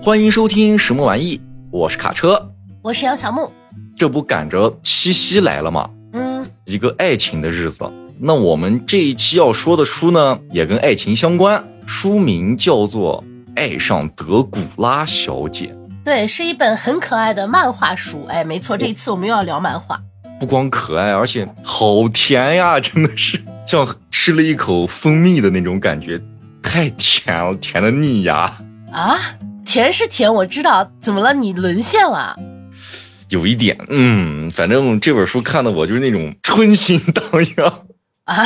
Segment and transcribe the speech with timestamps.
[0.00, 1.40] 欢迎收听什么玩意？
[1.72, 3.50] 我是卡车，我是杨小木。
[3.96, 5.90] 这不赶着七夕来了吗？
[6.12, 7.84] 嗯，一个爱情的日子。
[8.20, 13.24] 那我们这一期要说的书呢，也跟爱情相关，书名叫做
[13.60, 15.66] 《爱上德古拉小姐》。
[16.04, 18.24] 对，是一本很可爱的漫画书。
[18.28, 20.00] 哎，没错，这一次我们又要聊漫画。
[20.38, 22.78] 不光可爱，而且好甜呀！
[22.78, 26.20] 真的是像吃了一口蜂蜜的那种感觉，
[26.68, 28.52] 太甜了，甜的腻牙
[28.92, 29.18] 啊！
[29.64, 30.90] 甜是甜，我知道。
[31.00, 31.32] 怎么了？
[31.32, 32.36] 你沦陷了？
[33.30, 37.24] 有一点，嗯，反正这本书看的我就是那种春心荡
[37.56, 37.86] 漾
[38.24, 38.44] 啊！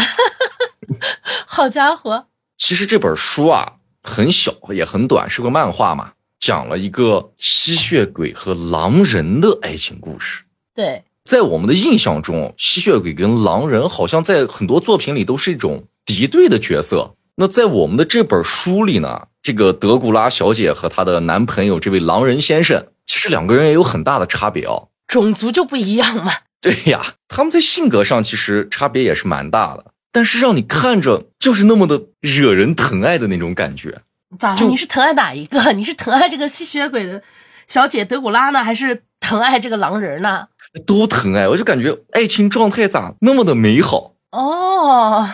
[1.45, 2.27] 好家伙！
[2.57, 10.45] 其实这本书啊很小，也很短，是个漫画嘛，讲了一个吸血鬼和狼人的爱情故事。
[10.75, 17.17] 对，在我们的印象中，吸血鬼跟狼人好像在很多作品里都是一种敌对的角色。
[17.37, 19.29] 那在我们的这本书里呢？
[19.43, 26.31] 这个德古拉小姐和她的男朋友这位狼人先生，其实两个人也有很大的差别哦，种族就不一样嘛。
[26.61, 34.03] 对呀，他们在性格上其实差别也是蛮大的，但是让你看着就是那么的惹人疼爱的那种感觉。
[34.39, 34.61] 咋了？
[34.69, 35.59] 你是疼爱哪一个？
[35.73, 37.23] 你是疼爱这个吸血鬼的
[37.67, 40.49] 小姐德古拉呢，还是疼爱这个狼人呢？
[40.87, 45.27] 都疼爱，我就感觉爱情状态咋那么的美好哦。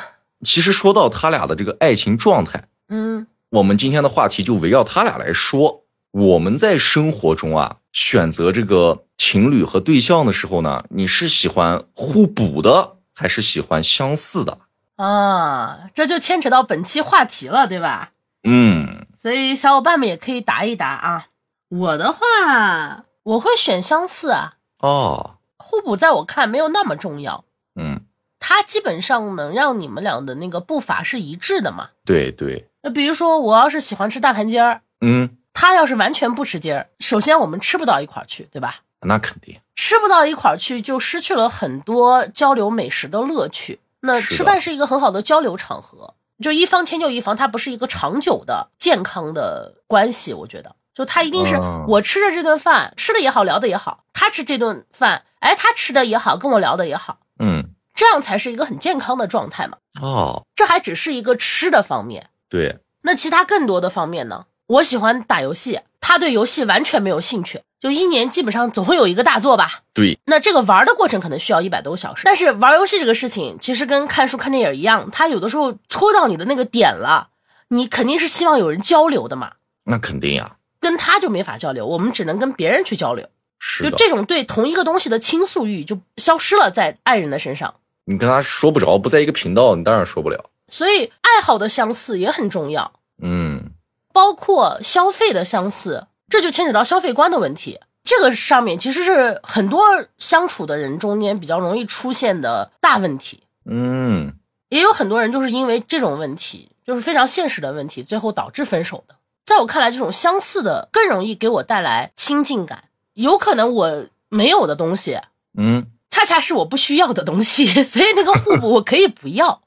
[0.43, 3.27] 其实说到他俩的这个爱情状态，嗯。
[3.51, 5.85] 我们今天的话题就围绕他俩来说。
[6.11, 14.59] 我们在生活中啊，选择这个情侣和对象的时候呢，你是喜欢互补的，还是喜欢相似的？
[14.97, 18.13] 啊，这就牵扯到本期话题了，对吧？
[18.49, 19.07] 嗯。
[19.19, 21.27] 所以小伙伴们也可以答一答啊。
[21.69, 24.55] 我的话，我会选相似啊。
[24.79, 25.37] 哦。
[25.59, 27.45] 互补在我看没有那么重要。
[27.79, 28.06] 嗯。
[28.39, 31.91] 它基本上能让你们俩的那个步伐是一致的嘛？
[32.05, 32.69] 对对。
[32.83, 38.77] 那比如说，我要是喜欢吃大盘鸡儿，嗯，他要是完全不吃鸡儿，首先我们吃不到一块儿去，对吧？
[39.01, 43.79] 那肯定吃不到一块儿去，就失去了很多交流美食的乐趣。
[44.01, 50.33] 那吃饭是一个很好的交流场合，就一方迁就一方，它不是一个长久的健康的关系。
[50.33, 51.57] 我觉得，就他一定是
[51.89, 59.79] 我吃着这顿饭，吃的也好，聊的也好；他吃这顿饭，哎，他吃的也好，跟我聊的也好，嗯，这样才是一个很健康的状态嘛。
[60.01, 62.29] 哦，这还只是一个吃的方面。
[62.49, 64.45] 对，那其他更多的方面呢？
[64.69, 67.63] 我喜欢打游戏，他对游戏完全没有兴趣。
[67.79, 69.83] 就一年基本上总会有一个大作吧。
[69.93, 72.23] 对，那这个玩的过程可能需要一百多小时。
[72.25, 77.29] 但是玩游戏这个事情，其实跟看书看电影一样，他有的时候戳到你的那个点了，
[77.69, 79.53] 你肯定是希望有人交流的嘛。
[79.85, 83.29] 那肯定呀，跟他就没法交流，我们只能跟别人去交流。
[83.59, 87.75] 是，就这种对同一个东西的倾诉欲就消失了，在爱人的身上。
[88.07, 90.51] 你跟他说不着，不在一个频道，你当然说不了。
[90.69, 93.71] 所以爱好的相似也很重要，嗯，
[94.13, 97.79] 包括消费的相似，这就牵扯到消费观的问题。
[98.03, 99.83] 这个上面其实是很多
[100.19, 103.43] 相处的人中间比较容易出现的大问题。
[103.65, 104.33] 嗯，
[104.69, 109.17] 也有很多人就是因为这种问题，就是非常现实的问题，最后导致分手的。
[109.45, 112.85] 在我看来，这种相似的更容易给我带来亲近感。
[113.15, 115.19] 有可能我没有的东西，
[115.57, 115.87] 嗯，
[116.17, 119.63] 恰恰是我不需要的东西， 所以那个互补我可以不要。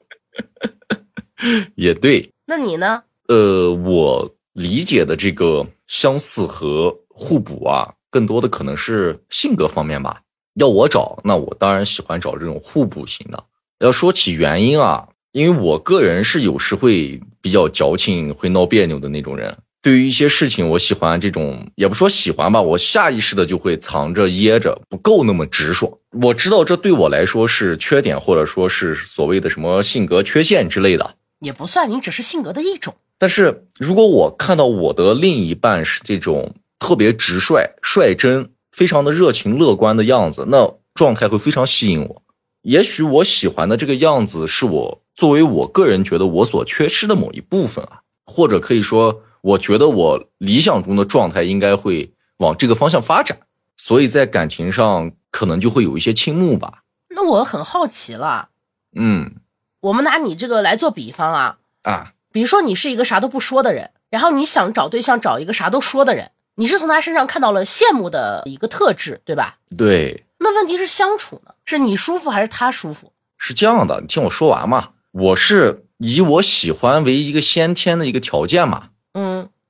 [1.76, 3.04] 也对，那你呢？
[3.28, 10.20] 呃，我理解的这个相似和互补啊，更多的可能是性格方面吧。
[10.54, 13.44] 要我找，那我当然喜欢找这种互补型的。
[13.78, 19.56] 要说起原因啊，因为我个人是有时会比较矫情、会闹别扭的那种人。
[19.82, 25.90] 对于一些事情，我喜欢这种，也不说喜欢吧，我下意识的就会藏着掖着，不够那么直爽。
[26.20, 31.14] 我知道这对我来说是缺点，或者说是所谓的什么性格缺陷之类的。
[31.40, 32.94] 也不算，你只是性格的一种。
[33.16, 42.22] 但是如果我看到我的另一半是这种特别直率、率真、非常的热情、乐观的样子，那状态会非常吸引我。
[42.62, 53.38] 也许我喜欢的这个样子是我作为我个人觉得我所缺失的某一部分啊，或者可以说，我觉得我理想中的状态应该会往这个方向发展。
[53.76, 56.82] 所以在感情上可能就会有一些倾慕吧。
[57.08, 58.50] 那我很好奇了，
[58.94, 59.36] 嗯。
[59.80, 69.56] 我们拿你这个来做比方啊啊，比如说你是一个啥都不说的人，然后你想找对象找一个啥都说的人，你是从他身上看到了羡慕的一个特质，对吧？
[69.78, 70.26] 对。
[70.40, 73.10] 那问题是相处呢，是你舒服还是他舒服？
[73.38, 74.90] 是这样的，你听我说完嘛。
[75.12, 78.90] 我是以我喜欢为一个先天的一个条件嘛。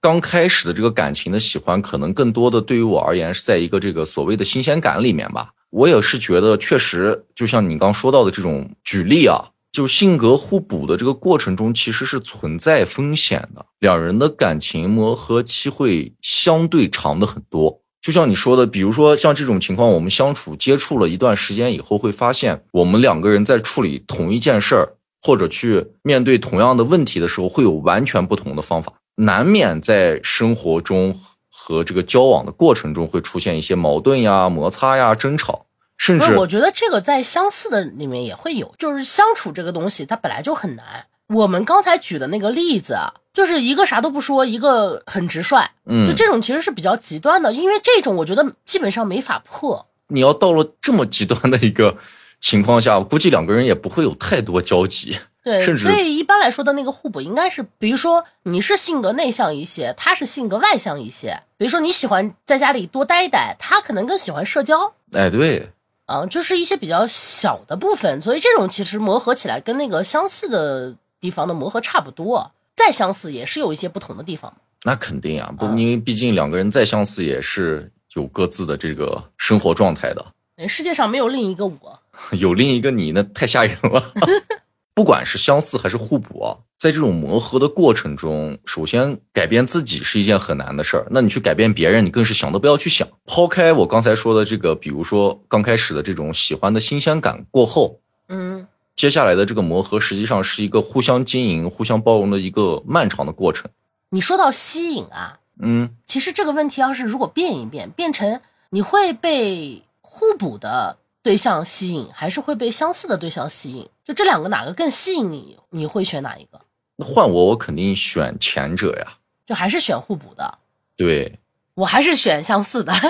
[0.00, 5.50] 刚开始的这个感情的喜欢，可能更多的对于我而言是在一个这个所谓的新鲜感里面吧。
[5.70, 9.50] 我也是觉得，确实就像你刚说到的这种举例啊。
[9.72, 17.80] 就性格互补的这个过程中，其实是存在风险的，两人的感情磨合期会相对长的很多。
[18.02, 31.14] 就像你说的，比如说像这种情况，我们相处接触了一段时间以后，会发现我们两个人在处理同一件事儿，或者去面对同样的问题的时候，会有完全不同的方法，难免在生活中
[31.50, 35.66] 和这个交往的过程中会出现一些矛盾呀、摩擦呀、争吵。
[35.98, 41.04] 甚至我觉得这个在相似的里面也会有，就是相处这个东西它本来就很难。
[41.28, 49.86] 我们刚才举的那个例子啊，就是一个啥都不说，一个很直率，嗯，就这种其实是比较极端的，因为这种我觉得基本上没法破。
[50.08, 51.98] 你要到了这么极端的一个
[52.40, 55.18] 情况下，估计两个人也不会有太多交集。
[55.42, 61.42] 对，甚至所以一般来说的那个互补应该是，比如说你是性格内向一些，他是性格外向一些。
[61.56, 64.92] 比如说你喜欢在家里多待一待，他可能更喜欢社交。
[65.12, 65.70] 哎，对，
[66.06, 74.52] 啊，就是一些比较小的部分，所以这种其实磨合起来跟那个相似的地方的磨合差不多，再相似也是有一些不同的地方。
[74.84, 80.24] 那肯定啊，不，嗯因为毕竟两个人再相似，也是有各自的这个生活状态的。
[80.56, 82.00] 哎世界上没有另一个我，
[82.38, 84.12] 有另一个你，那太吓人了。
[84.94, 91.06] 不管是相似还是互补啊，在这种磨合的过程中，首先改变自己是一件很难的事儿。
[91.10, 93.06] 那你去改变别人，你更是想都不要去想。
[93.24, 98.66] 抛开我刚才说的这个，比如说刚开始的这种喜欢的新鲜感过后，嗯，
[98.96, 103.70] 接下来的这个磨合，实际上是一个互相经营、互相包容的一个漫长的过程。
[104.10, 108.40] 你说到吸引啊，嗯，其实这个问题要是如果变一变，变成
[108.70, 113.88] 你会被互补的对象吸引，还是会被相似的对象吸引？
[114.04, 115.58] 就这两个哪个更吸引你？
[115.70, 116.60] 你会选哪一个？
[116.96, 119.18] 那换我，我肯定选前者呀。
[119.46, 120.58] 就还是选互补的？
[120.96, 121.38] 对，
[121.74, 122.92] 我还是选相似的。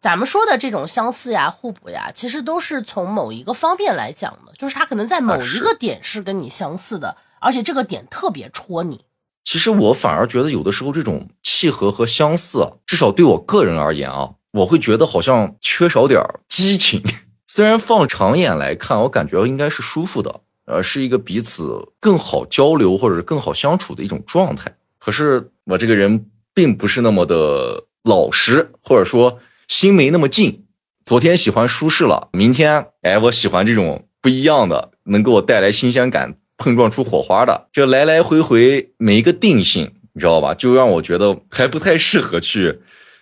[0.00, 9.04] 咱们说的这种相似呀、互补呀，其实都是从某一个方面来讲的，就是他可能在某一个点是跟你相似的，而且这个点特别戳你。
[9.44, 17.02] 其实我反而觉得有的时候这种契合和相似啊，至少对我个人而言啊，我会觉得好像缺少点儿激情。
[17.46, 24.74] 虽然放长眼来看，我感觉应该是舒服的，呃，是一个彼此更好交流或者更好相处的一种状态。
[24.98, 30.64] 可是我这个人并不是那么的老实，或者说心没那么静。
[31.04, 37.68] 昨天喜欢舒适了，明天哎，我喜欢这种不一样的，能给我带来新鲜感、碰撞出火花的。
[37.72, 40.52] 这来来回回没个定性，你知道吧？
[40.52, 42.80] 就让我觉得还不太适合去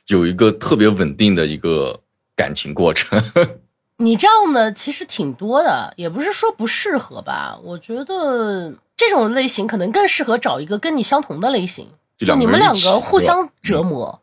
[0.08, 2.00] 有一个特别稳定的一个
[2.34, 3.20] 感情过程。
[3.98, 7.58] 你这样的其实挺多的，也不是说不适合吧。
[7.62, 11.88] 我觉得这种类型可能更适合找一个跟你相同的类型，
[12.18, 14.20] 就就你们两两个互相折磨，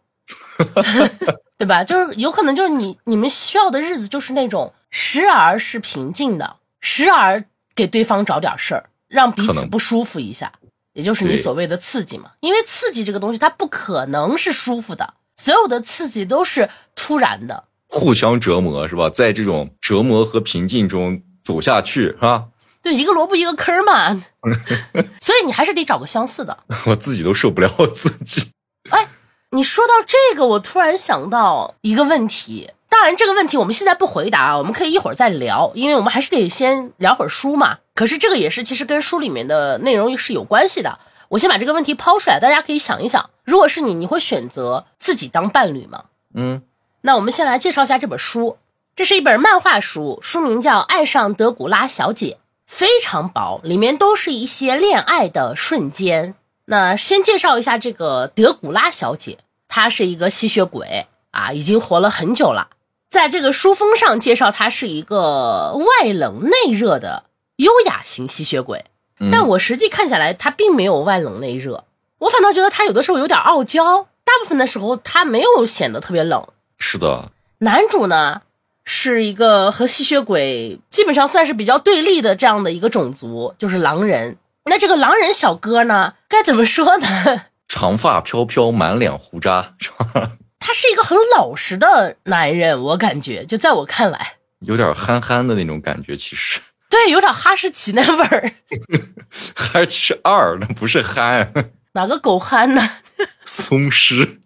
[1.57, 1.83] 对吧？
[1.83, 7.43] 就是有可能就是你你们需要的日子就是那种时而是平静的，时而
[7.73, 10.51] 给对方找点事儿，让彼此不舒服一下，
[10.93, 12.31] 也就是你所谓的刺激嘛。
[12.41, 17.65] 因为刺激这个东西它不可能是舒服的，所有的刺激都是突然的。
[17.87, 19.09] 互相折磨是吧？
[19.09, 22.45] 在这种折磨和平静中走下去是吧？
[22.81, 24.21] 对，一个萝卜一个坑儿嘛，
[25.21, 26.57] 所以你还是得找个相似的。
[26.87, 28.51] 我自己都受不了我自己。
[28.89, 29.07] 哎
[29.51, 32.71] 你说到这个，我突然想到一个问题。
[32.89, 37.77] 当然，这个问题我们现在不回答啊，我们可以一会儿再聊，因为我们还是得先聊会儿书嘛。
[37.93, 40.97] 可是这个也是其实跟书里面的内容是有关系的。
[41.33, 46.05] 我先把这个问题抛出来，大家可以想一想，如果是你，你会选择自己当伴侣吗？
[46.35, 46.61] 嗯，
[47.01, 48.57] 那我们先来介绍一下这本书，
[48.95, 56.35] 这是一本漫画书，书名叫《爱上德古拉小姐》，非常薄，里面都是一些恋爱的瞬间。
[56.65, 62.69] 那先介绍一下这个德古拉小姐，她是一个吸血鬼啊，已经活了很久了。
[63.09, 67.23] 在这个书封上介绍，她是一个外冷内热的
[67.55, 68.85] 优雅型吸血鬼。
[69.19, 71.85] 嗯但我实际看下来，他并没有外冷内热，
[72.19, 76.47] 我反倒觉得他有的时候有点傲娇，大部分的时候他没有显得特别冷。
[76.77, 78.41] 是的，男主呢
[78.83, 84.37] 是一个和吸血鬼基本上算是比较对立的这样的一个种族，就是狼人。
[84.65, 87.07] 那这个狼人小哥呢，该怎么说呢？
[87.67, 90.31] 长发飘飘，满脸胡渣，是吧？
[90.59, 96.15] 他是一个很老实的男人，我感觉，就在我看来，有点憨憨的那种感觉。
[96.15, 96.61] 其实
[96.93, 98.53] 对，有点哈士奇那味儿。
[99.55, 101.51] 还是其实二，那不是憨，
[101.93, 102.87] 哪个狗憨呢？
[103.45, 104.39] 松狮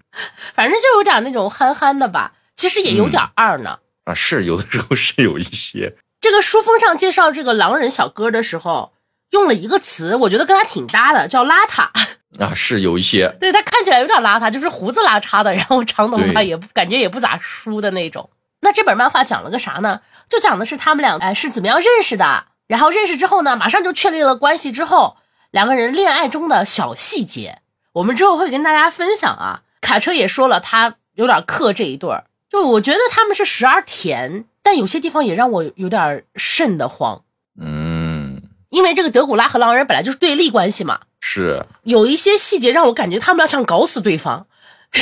[0.55, 2.31] 反正就有点那种憨憨的吧。
[2.55, 3.79] 其实也有点二呢。
[4.05, 5.97] 啊，是有的时候是有一些。
[6.21, 8.93] 这个书封上介绍这个狼人小哥的时候，
[9.31, 11.89] 用了一个词，我觉得跟他挺搭的，叫邋遢。
[12.39, 18.29] 啊，是有一些，对他看起来有点邋遢，就是胡子拉碴的，然后长头发也不感觉也不咋梳的那种。
[18.67, 20.01] 那这本漫画讲了个啥呢？
[20.27, 25.15] 就讲的是他们俩哎是怎么样认识的，然后认识之后呢，马上就确立了关系之后，
[25.51, 27.59] 两个人恋爱中的小细节，
[27.93, 29.61] 我们之后会跟大家分享啊。
[29.79, 37.23] 卡车也说了，他有点克这一对儿，就我觉得他们是时而甜，但有些地方也让我有点瘆得慌。
[37.57, 44.45] 嗯，因为这个德古拉和狼人本来就是对立关系嘛，是有一些细节让我感觉他们俩想搞死对方，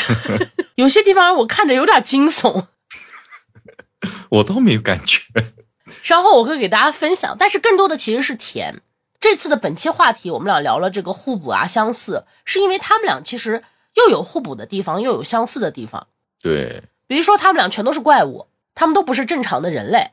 [0.75, 2.65] 有些地方我看着有点惊悚。
[4.29, 5.21] 我倒没有感觉。
[6.01, 8.81] 稍后我会给大家分享，但是更多的其实是甜。
[9.19, 13.63] 这次的本期话题，我们俩聊了这个互补啊、相似，是因为他们俩其实
[13.95, 16.07] 又有互补的地方，又有相似的地方。
[16.41, 20.11] 对，比如说他们俩全都是怪物，他们都不是正常的人类，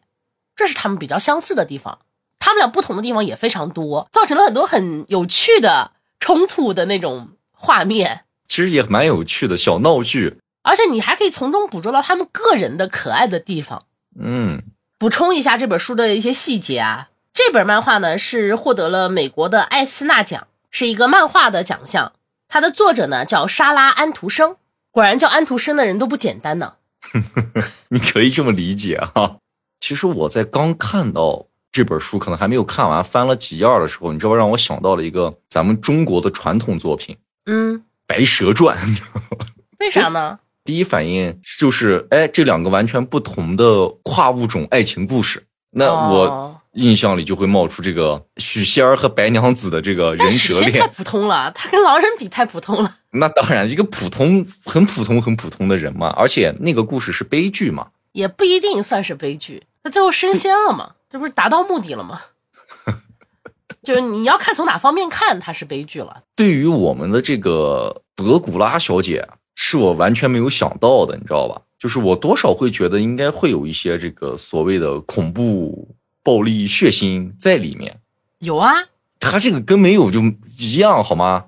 [0.57, 1.99] 这是他们比较相似的地方。
[2.38, 10.38] 他们俩不同的地方也非常多，造成了很多很有趣的冲突的那种画面，其实也蛮有趣的小闹剧。
[10.62, 13.85] 而且你还可以从中捕捉到他们个人的可爱的地方。
[14.19, 14.62] 嗯，
[14.99, 22.12] 补充一下这本书的一些细节啊，这本漫画呢是获得了美国的艾斯纳奖，是一个漫画的奖项。
[22.49, 24.57] 它的作者呢叫莎拉安徒生，
[24.90, 26.75] 果然叫安徒生的人都不简单呢。
[27.88, 29.38] 你可以这么理解哈。
[29.81, 37.16] 其实我在刚看到这本书，可能还没有看完，翻了几页的时候，你知道让我想到了一个咱们中国的传统作品
[37.47, 38.78] 嗯，《白蛇传》。
[39.78, 40.38] 为啥呢？
[40.64, 45.45] 第一反应就是，哎，这两个完全不同的跨物种爱情故事。
[45.71, 50.87] 那我哦印象里就会冒出这个许仙儿和白娘子的这个人蛇恋太。
[50.88, 52.97] 普通了，他跟狼人比太普通了。
[53.12, 57.88] 那当然，一个普通、很普通、很普通的人嘛，而且那个故事是悲剧嘛。
[58.12, 62.21] 也不一定算是悲剧，他最后升仙了嘛，这不是达到目的了吗？
[63.83, 66.23] 就是你要看从哪方面看，它是悲剧了。
[66.37, 71.61] 对于我们的这个德古拉小姐，是我完全没有想到的，你知道吧？
[71.78, 78.00] 就是我多少会觉得应该会有一些这个所谓的恐怖、暴力、血腥在里面。
[78.38, 78.73] 有啊，
[79.18, 80.21] 他这个跟没有就
[80.59, 81.47] 一样，好吗？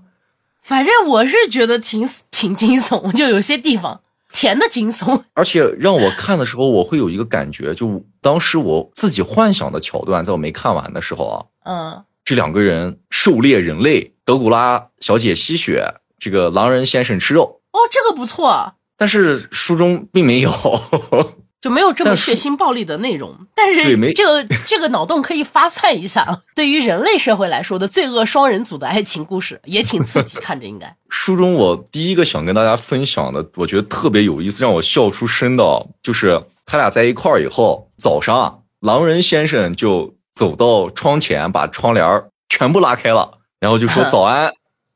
[0.61, 4.01] 反正我是觉得挺挺惊悚，就有些地方
[4.33, 5.23] 甜的惊悚。
[5.35, 20.51] 而且让我看的时候，我会有一个感觉，就当时我自己幻想的桥段，在我没看完的时候啊，嗯，这两个人狩猎人类，德古拉小姐吸血，这个狼人先生吃肉，哦，这个不错，但是书中并没有。
[21.61, 23.35] 就没有这么血腥暴力的内容。
[23.55, 30.95] 但是这个这个脑洞可以发散一下，对于人类社会来说的罪恶双人组的爱情故事也挺刺激， 看着应该。
[31.09, 35.65] 书中我第一个想跟大家分享的，我觉得特别有意思，让我笑出声的，
[36.03, 44.53] 就是他俩在一块儿以后，早上狼人先生就走到窗前，把窗帘儿全部拉开了，然后就说 早安，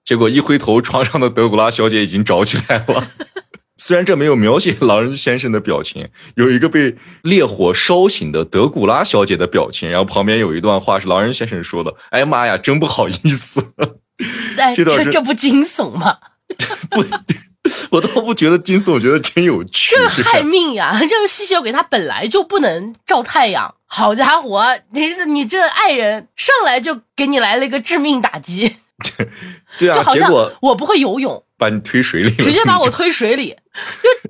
[0.09, 3.09] 结果一回头，床上的德古拉小姐已经着起来了。
[3.77, 13.63] 虽然这没有描写狼人先生的表情，有一个被烈火烧醒的德古拉小姐的表情，然后旁边有一段话是狼人先生说的：“哎呀妈呀，真不好意思。”
[14.57, 16.17] 但这这这不惊悚吗？
[16.89, 17.05] 不，
[17.91, 19.95] 我倒不觉得惊悚，我觉得真有趣。
[19.95, 20.99] 这个害命呀！
[21.07, 28.77] 这个吸血鬼他本来就不能照太阳，好家伙，你你这爱人上来就给你来了一个致命打击，
[29.77, 33.57] 对啊，就好像结果我不会游泳，把你推水里，直接把我推水里，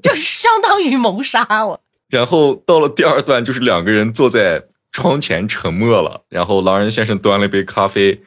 [0.03, 1.81] 就 就相当于谋杀我。
[2.09, 8.23] 然后到了第二段，就是两个人坐在窗前沉默了，然后狼人先生端了一杯咖啡，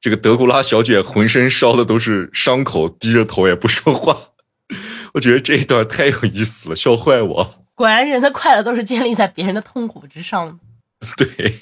[0.00, 4.16] 这个德古拉小姐浑身烧的都是伤口，低着头也不说话。
[5.14, 7.54] 我觉得这一段太有意思了，笑坏我。
[7.74, 10.54] 果然，人的快乐都是建立在别人的痛苦之上的。
[11.16, 11.60] 对，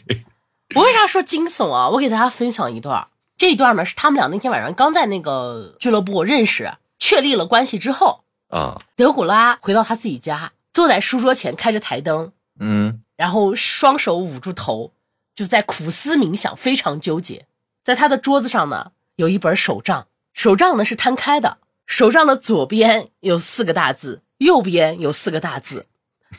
[0.75, 1.89] 我为啥说惊悚啊？
[1.89, 14.93] 我给大家分享一段，这一段呢是他们俩那天晚上刚在那个俱乐部认识、确立了关系之后，啊，德古拉回到他自己家，坐在书桌前开着台灯，嗯，然后双手捂住头，
[15.35, 17.47] 就在苦思冥想，非常纠结。
[17.83, 25.87] 在他的桌子上呢，有一本手账，手账呢是摊开的，手账的左边有四个大字，右边有四个大字。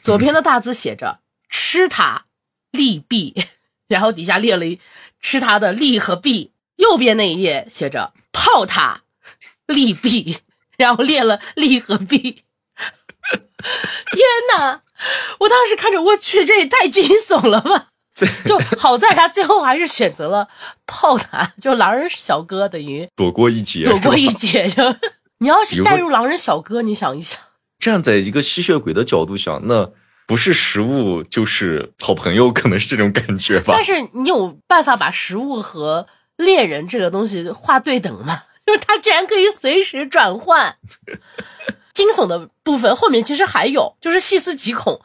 [0.02, 2.26] 左边的大字写着“吃它，
[2.72, 3.36] 利弊”，
[3.88, 4.80] 然后底下列了一
[5.22, 6.52] 吃它的利和弊。
[6.78, 9.04] 右边那一页写着“炮塔，
[9.68, 10.38] 利弊”，
[10.78, 12.44] 然后列了利和弊。
[14.12, 14.24] 天
[14.56, 14.82] 哪！
[15.40, 17.88] 我当时看着，我去，这也太惊悚了吧！
[18.46, 20.48] 就好在他最后还是选择了
[20.88, 24.68] 炮塔，就狼人小哥等于躲过一劫，躲过一劫。
[24.70, 24.84] 就
[25.40, 27.40] 你要是带入狼人小哥，你想一想，
[27.80, 29.92] 站在一个吸血鬼的角度想，那
[30.28, 33.84] 不是食物就是好朋友，可能是这种感觉吧但。
[33.84, 38.44] 是你有办法把食物和猎人这个东西画对等吗？
[38.66, 40.76] 就是他竟然可以随时转换。
[41.94, 45.00] 惊悚的部分后面其实还有，就是细思极恐。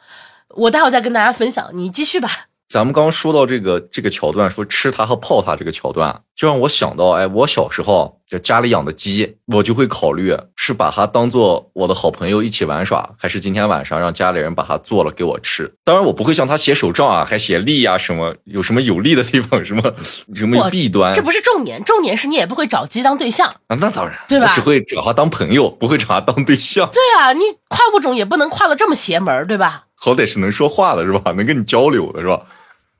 [0.49, 2.47] 我待会再跟大家分享，你继续吧。
[2.71, 15.69] 咱们刚刚说到这个这个桥段，说吃它和泡它这个桥段，就让我想到，哎，我小时候就家里养的鸡，我就会考虑是把它当做我的好朋友一起玩耍，还是今天晚上让家里人把它做了给我吃。
[15.83, 19.93] 当然，我不会像他写手账啊，还写利呀什么，有什么有利的地方，什么
[20.33, 21.13] 什么弊端。
[21.13, 23.75] 这不是重点，重点是你也不会找鸡当对象啊。
[23.81, 24.47] 那当然，对吧？
[24.47, 26.89] 我只会找它当朋友，不会找它当对象。
[26.89, 29.87] 对啊，你跨物种也不能跨的这么邪门，对吧？
[29.95, 31.33] 好歹是能说话的是吧？
[31.33, 32.41] 能跟你交流的是吧？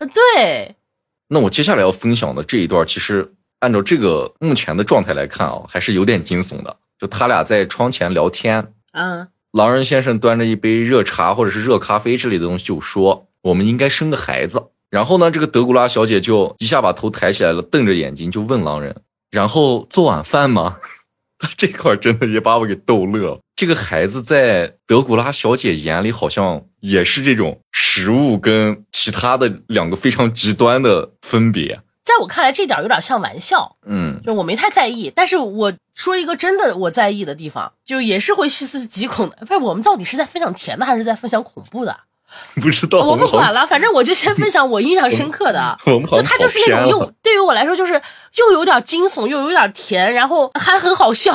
[0.07, 0.75] 对，
[1.27, 6.77] 那我接下来要分享的这一段，其实按照这个目前的状态来看啊，还是有点惊悚的。
[6.97, 14.67] 就他俩在窗前聊天，嗯，狼人先生端着一杯热茶或者是热咖啡之类的东西，就说我们应该生个孩子。
[14.89, 18.95] 然后呢，这个德古拉小姐就一下把头抬起来了，瞪着眼睛就问狼人
[19.31, 20.77] ：“然后做晚饭吗？”
[21.57, 23.39] 这块真的也把我给逗乐了。
[23.61, 31.79] 这个孩子在德古拉小姐眼里好像也是这种食物跟其他的两个非常极端的分别。
[32.03, 35.13] 在我看来，这点有点像玩笑，嗯，就我没太在意。
[35.15, 39.37] 但是我说一个真的我在意的地方，就也是会细思极恐的。
[39.41, 41.95] 不是我们到底是在分享甜的，还是在分享恐怖的？
[42.55, 45.77] 不知道，我不管了，反正我就先分享我印象深刻的。
[45.85, 48.01] 就他就是那种又对于我来说就是
[48.37, 51.33] 又有点惊悚，又有点甜，然后还很好笑。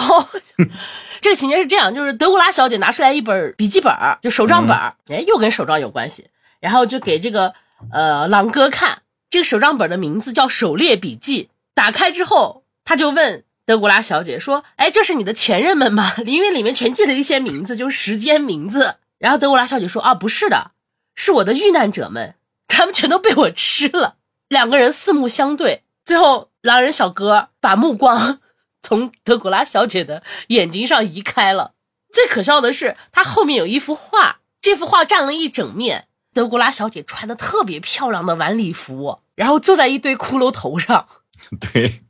[1.20, 4.76] 这个情节是这样，就是德古拉小姐拿出来一本笔记本，就手账本，
[5.08, 6.26] 哎，又跟手账有关系，
[6.60, 7.54] 然后就给这个
[7.92, 9.02] 呃狼哥看。
[9.28, 11.44] 这个手账本的名字叫《狩猎笔记》。
[11.74, 16.14] 打开之后，他就问德古拉小姐说：“哎，这是你的前任们吗？
[16.24, 20.70] 因为里面全记了一些名字，就是时间名字。”然后德古拉小姐说：“啊，不是的。”
[21.16, 22.36] 是我的遇难者们，
[22.68, 24.14] 他们全都被我吃了。
[24.48, 28.40] 两个人四目相对，最后狼人小哥把目光
[28.82, 31.72] 从德古拉小姐的眼睛上移开了。
[32.12, 36.08] 最可笑的是，他后面有一幅画，这幅画占了一整面。
[36.32, 41.08] 德古拉小姐穿的特别漂亮的晚礼服，然后坐在一堆骷髅头上。
[41.72, 42.02] 对，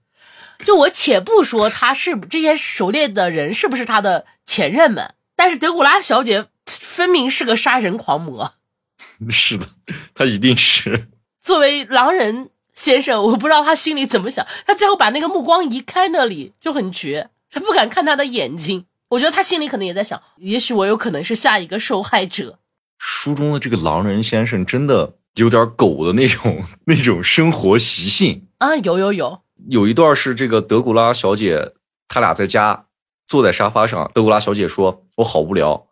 [0.65, 8.55] 就我且不说他是这些狩猎的人是不是他的前任们，但是德古拉小姐分明是个杀人狂魔。
[9.31, 9.69] 是的，
[10.15, 11.09] 他一定是。
[11.41, 14.47] 作为狼人先生，我不知道他心里怎么想。
[14.65, 18.85] 他最后把那个目光移开，那里就很绝，他不敢看他的眼睛。
[19.09, 22.59] 我觉得他心里可能也在想，也许我有可能是下一个受害者。
[22.99, 29.41] 书中的这个狼人先生真的有点狗的那种 那种生活习性啊，有有有。
[29.69, 31.73] 有一段是这个德古拉小姐，
[32.09, 32.87] 他俩在家
[33.27, 35.87] 坐在沙发上，德古拉小姐说：“我好无聊。”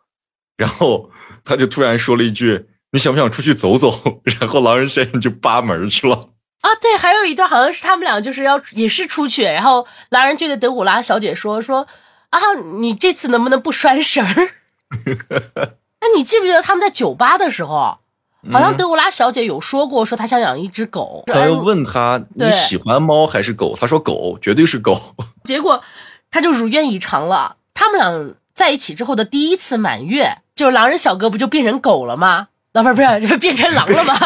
[0.57, 1.11] 然后
[1.45, 2.67] 他就突然说了一句。
[2.93, 4.21] 你想不想出去走走？
[4.39, 6.29] 然后狼人先生就扒门去了
[6.65, 6.75] 啊！
[6.81, 11.87] 对，还有一段好像是他们俩就是要也是出去，然后狼人就对德古拉小姐说说
[12.31, 12.41] 啊，
[12.81, 14.51] 你这次能不能不拴绳儿？
[16.01, 17.99] 哎，你记不记得他们在酒吧的时候，
[18.51, 21.23] 好像德古拉小姐有说过，说她想养一只狗。
[21.27, 23.77] 他又问他你喜欢猫还是狗？
[23.79, 25.15] 他说狗，绝对是狗。
[25.45, 25.83] 结果
[26.31, 27.57] 他就如愿以偿了。
[27.75, 32.49] 他们俩在一起之后的第一次满月，就是狼人小哥不就变成狗了吗？
[32.73, 34.15] 啊，不是不是，就变成狼了吗？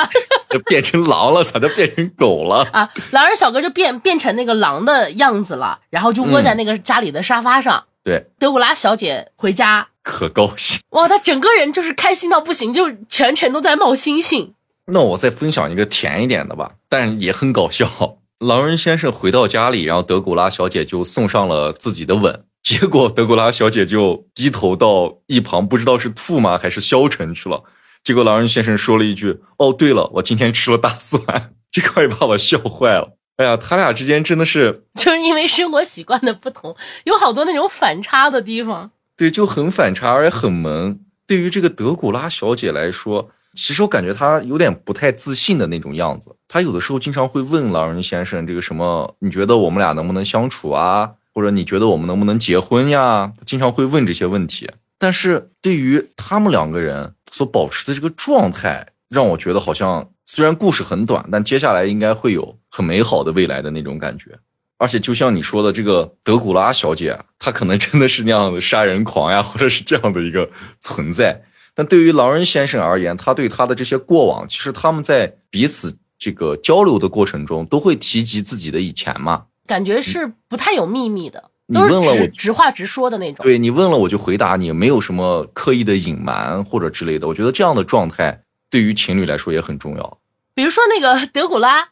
[0.50, 2.66] 就变成狼了，咋就变成狗了？
[2.72, 7.84] 啊，狼人小哥就变变成那个狼的样子了，然后就窝在那个家里的沙发上。
[8.04, 14.54] 对，德古拉小姐回家可高兴哇，她整个人就是开心到不行，就全程都在冒星星。
[14.86, 18.16] 那我再分享一个甜一点的吧，但也很搞笑。
[18.38, 27.62] 狼人先生回到家里，然后德古拉小姐就送上了自己的吻，结果德古拉小姐就低头到一旁，不知道是吐吗还是消沉去了。
[28.02, 31.22] 结果狼人先生说了一句：“哦，对了，我今天吃了大蒜。”
[31.70, 33.16] 这块也把我笑坏了。
[33.36, 38.90] 哎呀，他俩之间真的是， 就是因为生活习惯的不同，有好多那种反差的地方。
[39.16, 40.98] 对，就很反差，而且很萌。
[41.26, 46.34] 对于这个德古拉小姐来说，其实我感觉她有点不太自信的那种样子。
[46.48, 49.14] 她有的时候经常会问狼人先生：“这个什么？
[49.18, 51.10] 你觉得我们俩能不能相处啊？
[51.34, 54.68] 或者你觉得我们能不能结婚呀？”经常会问这些问题。
[54.98, 64.38] 但是对于他们两个人，所保持的这个状态，让我觉得好像虽然故事很短，但接下来应该会有很美好的未来的那种感觉。
[64.76, 70.48] 而且就像你说的，这个德古拉小姐，她可能真的是那样的杀人狂呀，或者是这样的一个
[70.80, 71.42] 存在。
[71.74, 79.46] 但对于狼人先生而言，他对他的这些过往，其实他们在彼此这个交流的过程中，都会提及自己的以前嘛。
[79.66, 81.50] 感觉是不太有秘密的。
[81.70, 83.44] 你问了我，直话直说的那种。
[83.44, 87.28] 对你问了我就回答你，没有什么刻意的隐瞒或者之类的。
[87.28, 90.18] 我觉得这样的状态对于情侣来说也很重要。
[90.54, 91.88] 比如说那个德古拉，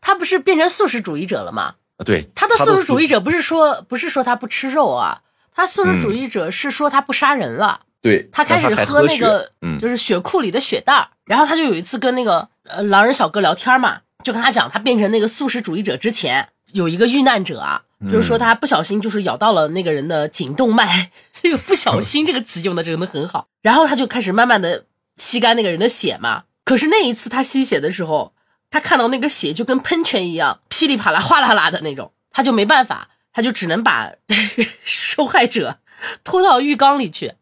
[0.00, 1.74] 他不是变成素食主义者了吗？
[1.96, 5.20] 啊，对，他的素食主义者不是说不是说他不吃肉啊，
[5.52, 7.80] 他素食主义者是说他不杀人了。
[8.00, 23.48] 对，他开始喝那个嗯，就是血库里的血袋儿，然后他就有一次跟那个呃狼人小哥聊天嘛，就跟他讲，他变成那个素食主义者之前，有一个遇难者啊，就是说他不小心就是咬到了那个人的颈动脉，这个“不小心”这个词用的真的很好。
[23.62, 24.84] 然后他就开始慢慢的
[25.16, 26.44] 吸干那个人的血嘛。
[26.64, 28.34] 可是那一次他吸血的时候，
[28.70, 34.12] 他看到那个血就跟喷泉一样，噼里啪啦、哗啦啦的那种，他就没办法，他就只能把
[34.84, 35.78] 受害者
[36.22, 37.32] 拖到浴缸里去。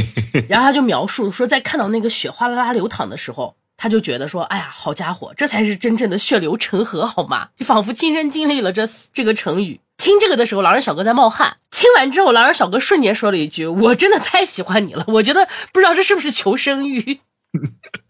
[0.48, 7.50] 然后他就描述说，在看到那个血哗啦啦流淌的时候，他就觉得说，哎呀，好家伙，这才是真正的血流成河，好吗？
[7.56, 9.80] 就仿佛亲身经历了这这个成语。
[9.98, 11.58] 听这个的时候，狼人小哥在冒汗。
[11.70, 17.20] 听完之后，狼人小哥瞬间说了一句：“我真的太喜欢你了。”我觉得不知道这是不是求生欲。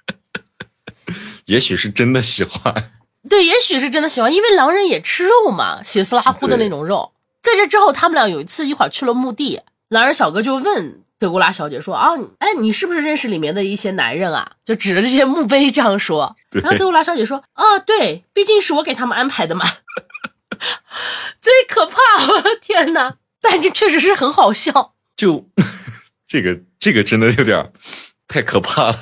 [1.46, 2.92] 也许是真的喜欢。
[3.29, 7.12] 对，也许是真的喜欢，因为狼人也吃肉嘛，血丝拉乎的那种肉。
[7.42, 16.37] 在这之后，他们俩有一次一块去了墓地，狼人小哥就问德古拉小姐说：“啊，哎，你是不是认识里面的一些男人啊？”就指着这些墓碑这样说。
[16.51, 19.64] 然后德古拉小姐说：“啊，对，毕竟是我给他们安排的嘛。”
[21.40, 21.97] 最可怕，
[22.33, 23.16] 我 的天哪！
[23.40, 24.94] 但这确实是很好笑。
[25.16, 25.49] 就
[26.27, 27.73] 这个这个真的有点
[28.27, 28.99] 太可怕了。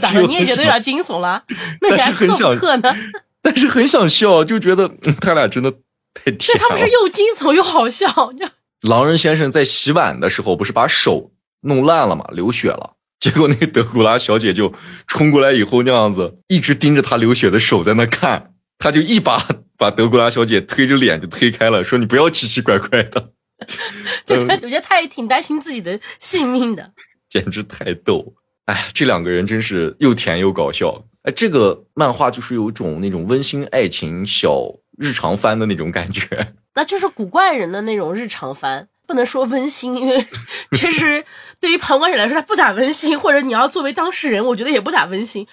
[0.00, 0.22] 咋了？
[0.22, 1.44] 你也觉得有点惊悚了？
[1.80, 2.94] 那你还很想克呢？
[3.42, 5.70] 但是很想笑，就觉得嗯他俩真的
[6.14, 6.90] 太对，甜了他们是。
[6.90, 8.48] 又惊悚又好笑，就
[8.88, 12.94] 狼人先生在洗碗的时候，不是把手弄烂了嘛，流血了。
[13.18, 14.72] 结果那个德古拉小姐就
[15.06, 19.44] 冲过来以后，那样子一直盯着他流血的手在那看，他就一把
[19.80, 23.30] 把德古拉小姐推着脸就推开了，说：“你不要奇奇怪怪的。
[24.26, 26.92] 就我觉得他也挺担心自己的性命的。”
[27.30, 28.34] 简直太逗！
[28.66, 31.02] 哎，这两个人真是又甜又搞笑。
[31.22, 34.66] 哎，这个漫画就是有一种那种温馨爱情小
[34.98, 36.52] 日常番的那种感觉。
[36.76, 40.26] 那就是古怪人的那种日常番，不能说温馨，因为
[40.76, 41.24] 确实
[41.58, 45.46] 对于旁观者来说它不咋温馨，或者你要作为当事人，我觉得也不咋温馨。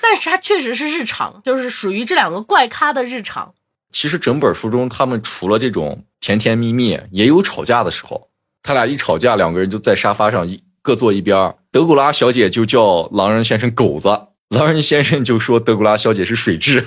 [0.00, 3.54] 但是它确实是日常，就是属于这两个怪咖的日常。
[3.94, 8.28] 其实整本书中，他们除了这种甜甜蜜蜜，也有吵架的时候。
[8.60, 11.54] 他俩一吵架，两个人就在沙发上一各坐一边儿。
[11.70, 14.08] 德古拉小姐就叫狼人先生狗子，
[14.48, 16.82] 狼人先生就说德古拉小姐是水蛭，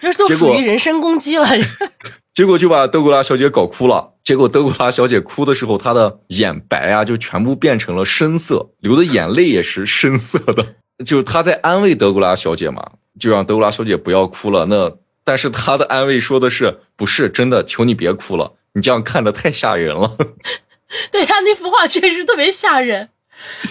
[0.00, 1.46] 这都属于人身攻击了。
[2.32, 4.14] 结果就把德古拉小姐搞哭了。
[4.24, 10.66] 结果德古拉小姐哭的时候，她的眼白啊就全部变成了深色，流的眼泪也是深色的。
[11.04, 14.64] 就是他在安慰德古拉小姐嘛，就让德古拉小姐不要哭了。
[14.64, 14.90] 那
[15.26, 17.64] 但是他的安慰说的是不是真的？
[17.64, 20.16] 求你别哭了，你这样看着太吓人了。
[21.10, 23.08] 对他那幅画确实特别吓人，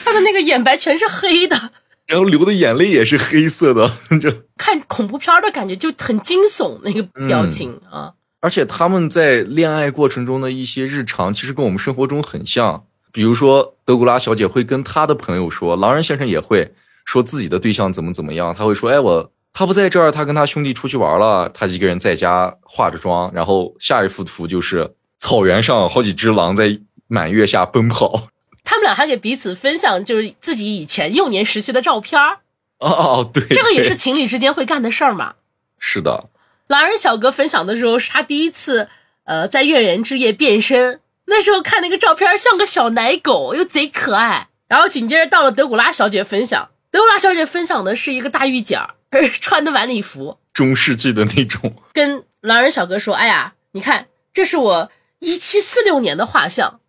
[0.04, 1.72] 他的那个眼白全是黑的，
[2.08, 3.90] 然后流的眼泪也是黑色的，
[4.22, 8.12] 这看恐怖片的感觉就很惊悚那个表情、啊。
[8.42, 12.86] 而且他们在恋爱过程中的一些日常，其实跟我们生活中很像。
[13.12, 18.54] 比如说，德古拉小姐会跟她的朋友说，狼人先生也会说自己的对象怎么怎么样。
[18.54, 28.28] 他会说：“哎，我他不在这儿，他跟他兄弟出去玩了，他一个人在家化着妆。”然后下一幅图就是草原上好几只狼在满月下奔跑。
[28.66, 32.40] 他们俩还给彼此分享就是自己以前幼年时期的照片儿，
[32.80, 35.36] 哦哦，对，这个也是情侣之间会干的事儿嘛。
[35.80, 36.26] 是的，
[36.68, 38.90] 狼人小哥分享的时候，是他第一次
[39.24, 44.50] 呃在月圆之夜变身，那时候看那个照片像个小奶狗，又贼可爱。
[44.68, 48.96] 然后紧接着到了德古拉小姐分享，德古拉小姐分享的是一个大玉姐儿
[49.42, 51.76] 穿的晚礼服，中世纪的那种。
[51.94, 56.80] 跟狼人小哥说：“哎呀，你看，这是我一七四六年的画像，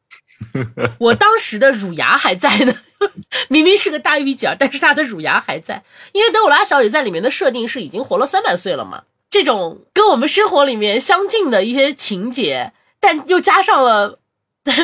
[0.99, 2.75] 我当时的乳牙还在呢。
[3.49, 9.05] 明明是个大玉姐，但是她的乳牙还在，因为德古拉小姐在里面的设定是已经活了三百岁了嘛。
[9.29, 14.19] 这种跟我们生活里面相近的一些情节，但又加上了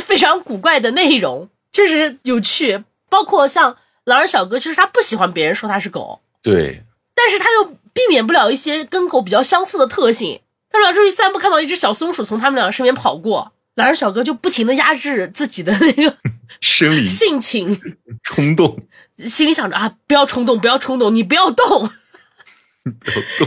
[0.04, 2.84] 非常古怪的内容，确实有趣。
[3.08, 10.40] 包括像狼人小哥，其实他不喜欢别人说他是狗，对，但是他又避免不了一些跟狗比较相似的特性。
[10.70, 16.16] 他们俩出去散步，看到一只小松鼠从他们俩身边跑过，狼人小哥就不停的压制自己的那个
[16.60, 17.78] 生理性情，
[18.22, 18.86] 冲动。
[19.18, 21.90] 心里想着啊，不要冲动，不要冲动，你不要动。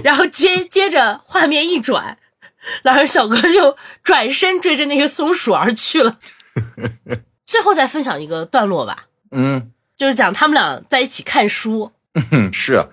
[0.03, 2.17] 然后接接着画面一转，
[2.83, 6.19] 狼人小哥就转身追着那个松鼠而去了。
[7.45, 11.91] 最后再分享一个段落吧，嗯就是讲他们俩在一起看书，
[12.31, 12.85] 嗯，是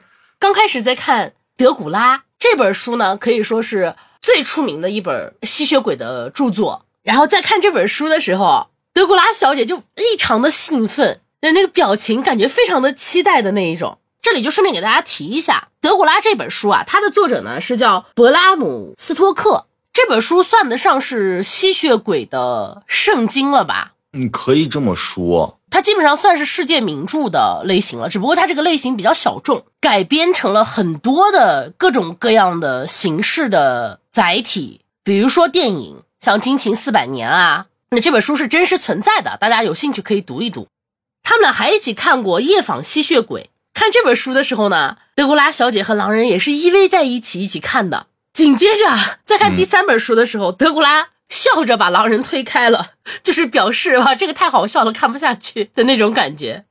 [0.43, 6.85] 刚开始在看《德古拉》这本书呢，可以说是最出名的一本吸血鬼的著作。
[7.05, 13.99] 然后在看这本书的时候，德古拉小姐就异常的兴奋，就那个表情，感觉非常的期待的那一种。
[14.21, 19.69] 这里就顺便给大家提一下，《德古拉》这本书啊，它的作者呢是叫伯拉姆斯托克。
[19.93, 23.93] 这本书算得上是吸血鬼的圣经了吧？
[24.13, 25.61] 嗯，可以这么说。
[25.73, 40.69] 它基本上算是世界名著的类型了，只不过它这个类型比较小众，改编成了很多的各种各样的形式的载体，比如说电影，像《惊情四百年》啊，那这本书是真实存在的，大家有兴趣可以读一读。
[41.23, 43.41] 他们俩还一起看过《夜访吸血鬼》，
[43.73, 48.09] 看这本书的时候呢，德古拉小姐和狼人也是依偎在一起一起看的。
[48.35, 51.09] 紧接着再看第三本书的时候，德古拉。
[51.33, 52.91] 笑着把狼人推开了，
[53.23, 56.67] 就是表示啊，这个太好笑了，看不下去的那种感觉。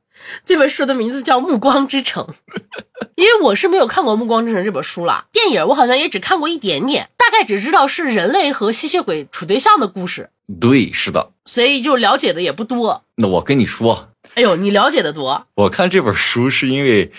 [0.45, 2.24] 这本书的名字叫《暮光之城》，
[3.17, 5.26] 因为我是没有看过《暮光之城》这本书了。
[5.32, 10.30] 电影我好像也只看过一点点，大概只知道是人类和吸血鬼处对象的故事。
[10.60, 13.04] 对，是的，所以就了解的也不多。
[13.15, 15.47] 那我跟你说，哎呦，你了解的多。
[15.56, 17.12] 我看这本书是因为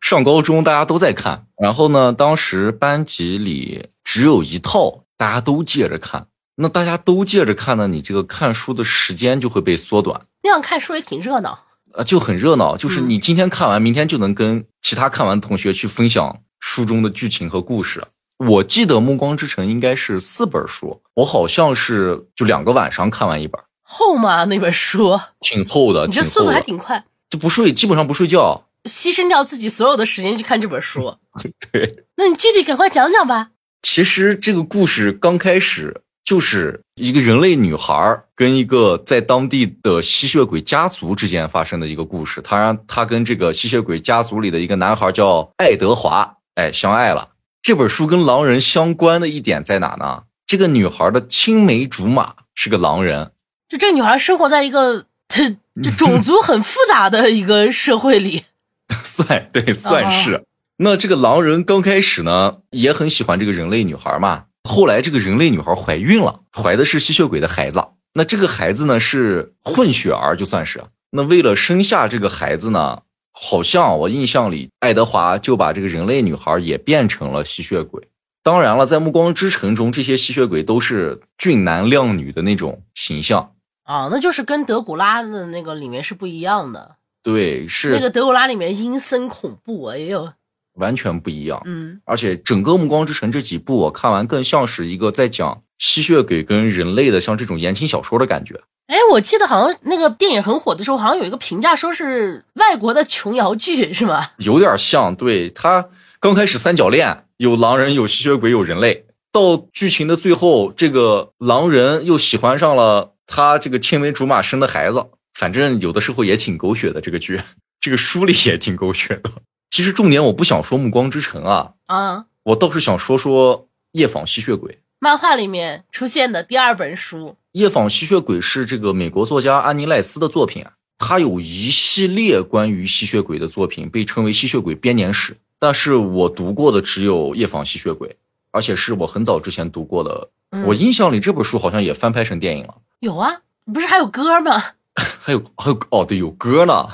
[0.00, 6.26] 上高中大家都在看，然后呢，当时班级里只有一套，大家都借着看。
[6.58, 10.22] 那大家都借着看呢，你这个看书的时间就会被缩短。
[10.42, 12.76] 那样看书也挺热闹，呃，就很热闹。
[12.76, 18.02] 就是你今天看完，明天就能跟其他看完同学去分享书中的剧情和故事。
[18.38, 23.60] 我记得《暮光之城》应该是四本书，我好像是就两个晚上看完一本。
[23.82, 24.44] 厚吗？
[24.46, 31.16] 那本书挺厚的，你这速度还挺快，就不睡，基本上不睡觉，牺牲掉自己所有的时间去看这本书。
[31.70, 33.50] 对，那你具体赶快讲讲吧。
[33.82, 36.00] 其实这个故事刚开始。
[36.26, 42.42] 就是一个人类女孩跟一个在当地的吸血鬼家族之间发生的一个故事。
[42.42, 47.28] 她让她跟这个吸血鬼家族里的一个男孩叫爱德华，哎，相爱了。
[47.62, 50.24] 这本书跟狼人相关的一点在哪呢？
[50.48, 53.30] 这个女孩的青梅竹马是个狼人。
[53.68, 58.42] 就这女孩生活在一个这这种族很复杂的一个社会里，
[59.04, 60.44] 算对算是。
[60.78, 64.46] 那这个狼人刚开始呢也很喜欢这个人类女孩嘛。
[64.66, 67.82] 后来，这个人类女孩怀孕了，怀的是吸血鬼的孩子。
[68.14, 70.82] 那这个孩子呢是混血儿，就算是。
[71.10, 73.00] 那为了生下这个孩子呢，
[73.32, 78.02] 好像我印象里，爱德华就把这个人类女孩也变成了吸血鬼。
[78.42, 83.52] 当然了，在《暮光之城》中，这些吸血鬼都是俊男靓女的那种形象
[83.84, 86.96] 啊，那就是跟德古拉的那个里面是不一样的。
[87.22, 90.32] 对，是那个德古拉里面阴森恐怖，哎呦。
[90.76, 98.54] 完全不一样，嗯，而且整个《暮光之城》这几部我看完更像是一个在讲吸血鬼跟人类的像这种言情小说的感觉。
[98.86, 104.30] 哎，我记得好像那个电影很火的时候，好像有一个评价说是外国的琼瑶剧，是吗？
[104.38, 105.88] 有点像，对他
[106.20, 117.00] 刚开始三角恋，有狼人，有吸血鬼，有人类，到剧情的最后，这个狼人又喜欢上了他这个青梅竹马生的孩子，反正有的时候也挺狗血的。
[117.00, 117.40] 这个剧，
[117.80, 119.30] 这个书里也挺狗血的。
[119.70, 127.28] 其实重点我不想说《暮光之城》啊，啊，我倒是想说说《夜访吸血鬼》漫画里面出现的第二本书。
[127.52, 130.64] 《夜访吸血鬼》是这个美国作家安妮赖斯的作品，
[130.98, 135.36] 他有一系列关于吸血鬼的作品，被称为吸血鬼编年史。
[135.58, 138.08] 但是我读过的只有《夜访吸血鬼》，
[138.50, 140.30] 而且是我很早之前读过的。
[140.64, 142.74] 我印象里这本书好像也翻拍成电影了。
[143.00, 143.40] 有啊，
[143.72, 144.62] 不是还有歌吗？
[145.20, 146.88] 还有还有哦，对，有歌呢。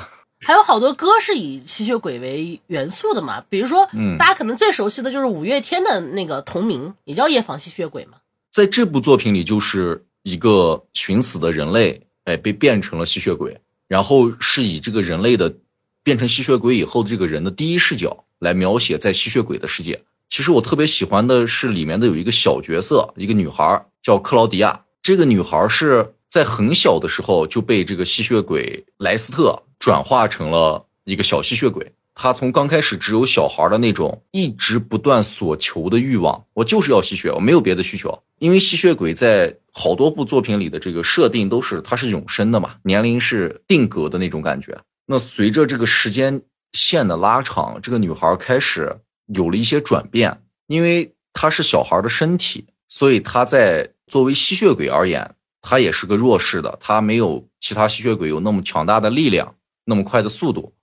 [0.44, 8.14] 还有好多歌是以吸血鬼为元素的嘛，比如说，嗯，大家可能最熟悉的就是五月天的那个同名，也叫《夜访吸血鬼》嘛。
[8.50, 15.54] 在这部作品里，就是一个寻死的人类，哎，被变成了吸血鬼，然后是以这个人类的
[16.02, 20.02] 变成吸血鬼以后这个人的第一视角来描写在吸血鬼的世界。
[20.28, 24.84] 其实我特别喜欢的是里面的有一个小角色，一个女孩叫克劳迪亚。
[25.02, 29.62] 这个女孩是在很小的时候就被这个吸血鬼莱斯特。
[29.78, 38.16] 转化成了一个小吸血鬼，他从刚开始只有小孩的那种一直不断所求的欲望，我就是要吸血，我没有别的需求。
[38.38, 44.78] 因为吸血鬼在好多部作品里的这个设定都是他是永生的嘛，年龄是定格的那种感觉。
[45.06, 46.40] 那随着这个时间
[46.72, 48.96] 线的拉长，这个女孩开始
[49.34, 59.54] 有了一些转变，因为她是小孩的身体，所以她在作为吸血鬼而言，她也是个弱势的，她没有其他吸血鬼有那么强大的力量。
[59.84, 60.74] 那么快的速度，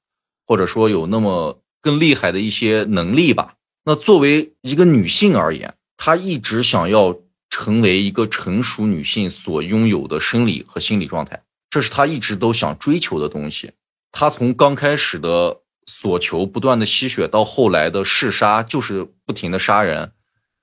[0.46, 3.56] 或者说有那么更厉害的一些能力吧。
[3.86, 7.18] 那作为一个女性而言，她一直想要
[7.50, 13.72] 成为一个成熟女性所拥有的生理和心理状态，这是她一直都想追求的东西。
[14.12, 20.12] 她从刚开始的所求不断的吸血，到后来的嗜杀，就是不停的杀人，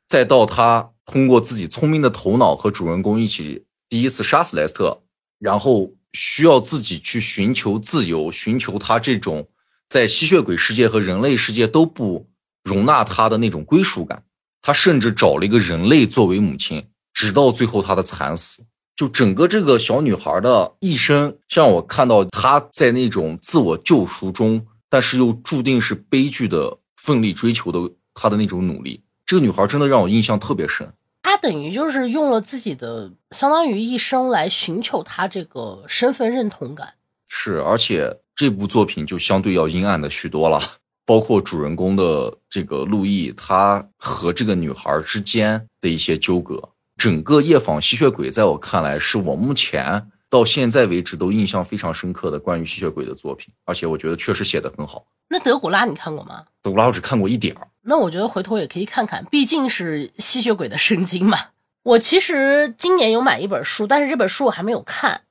[0.06, 5.02] 再到她通过自己聪明的头脑和主人公一起第一次杀死莱斯特，
[5.38, 5.92] 然后。
[6.12, 9.46] 需要自己去寻求自由，寻求他这种
[9.86, 12.26] 在吸血鬼世界和人类世界都不
[12.64, 14.24] 容纳他的那种归属感。
[14.62, 18.64] 他甚至找了一个人类作为母亲，直到最后他的惨死。
[18.96, 27.78] 就整个这个小女孩的一生，像我看到她在那种自我救赎中，但是又注定是悲剧的奋力追求的
[28.14, 30.90] 她的那种努力，这个女孩真的让我印象特别深。
[31.28, 36.94] 他等于就是用了自己的相当于一生来寻求他这个身份认同感。
[37.26, 40.62] 是，而且这部作品就相对要阴暗的许多了，
[41.04, 46.62] 包括主人公的这个路易，他和这个女孩之间的一些纠葛。
[46.96, 55.06] 整个《夜访吸血鬼》在我看来，是我目前到现在为止都印象非常深刻的关于吸血鬼的作品，而且我觉得确实写得很好。
[55.28, 56.44] 那德古拉你看过吗？
[56.60, 57.66] 德古拉我只看过一点儿。
[57.80, 61.38] 那我觉得回头也可以看看，毕竟是吸血鬼的圣经嘛。
[61.84, 65.22] 我其实今年有买一本书，但是这本书我还没有看，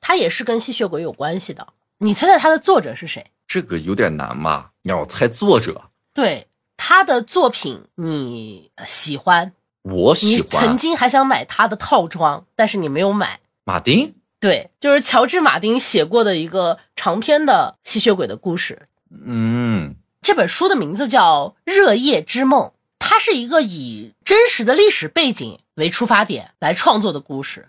[0.00, 1.66] 它也是跟吸血鬼有关系的。
[1.98, 3.26] 你猜猜它的作者是谁？
[3.46, 4.70] 这个有点难吧？
[4.80, 5.90] 你让我猜作者。
[6.14, 6.46] 对，
[6.78, 9.52] 他的作品你喜欢。
[9.82, 10.46] 我喜欢。
[10.46, 13.38] 你曾经还想买他的套装，但是你没有买。
[13.64, 18.86] 马丁，对，就是乔治·马丁写过的一个长篇的吸血鬼的故事。
[19.24, 22.68] 嗯，这本书的名字叫《热夜之梦》，
[22.98, 27.68] 它是一个以真实的历史背景为出发点来创作的故事。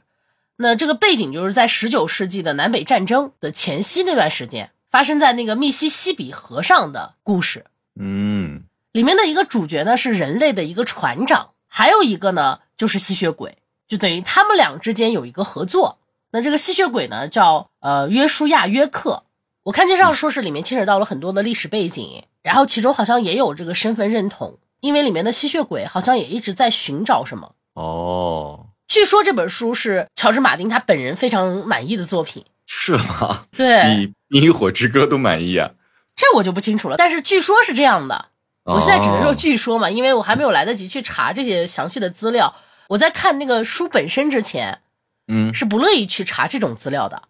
[0.57, 7.65] 那这个背景就是在十九世纪的南北战争的前夕那段时间，发生在那个密西西比河上的故事。
[7.99, 11.51] 嗯，里面的一个主角呢是人类的一个船长。
[11.67, 15.96] 还有一个呢，就是吸血鬼，就等于他们俩之间有一个合作。
[16.31, 19.23] 那这个吸血鬼呢，叫呃约书亚约克。
[19.63, 27.53] 我看介绍说是里面牵扯到了很多的历史背景，然后其中好像也有这个身份认同，因为里面的吸血鬼好像也一直在寻找什么。
[27.73, 33.45] 哦，据说这本书是乔治马丁他本人非常满意的作品，是吗？
[33.55, 35.71] 对， 比《冰与火之歌》都满意啊？
[36.15, 38.29] 这我就不清楚了，但是据说是这样的。
[38.63, 42.55] 我现在只能说据说嘛，因为我还没有来得及去查这些详细的资料。
[42.87, 44.79] 我在看那个书本身之前，
[45.27, 47.21] 嗯，是不乐意去查这种资料的。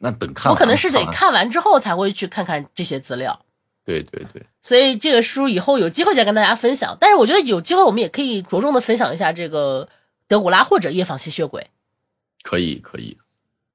[0.00, 3.44] 那等看，我可能是得看完之后才会去看看这些资料。
[3.84, 4.46] 对对对。
[4.62, 6.96] 所以这个书以后有机会再跟大家分享。
[7.00, 9.88] 但是我觉得有机会我们也可以着重的分享一下这个
[10.28, 11.66] 德古拉或者夜访吸血鬼。
[12.42, 13.18] 可以可以。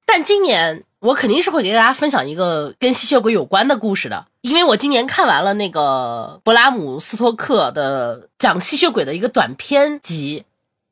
[0.04, 0.82] 但今年。
[1.00, 10.46] 我肯定是会给大家分享一个跟吸血鬼有关的故事的，因为我今年看完了那个勃拉姆斯托克的讲吸血鬼的一个短篇集，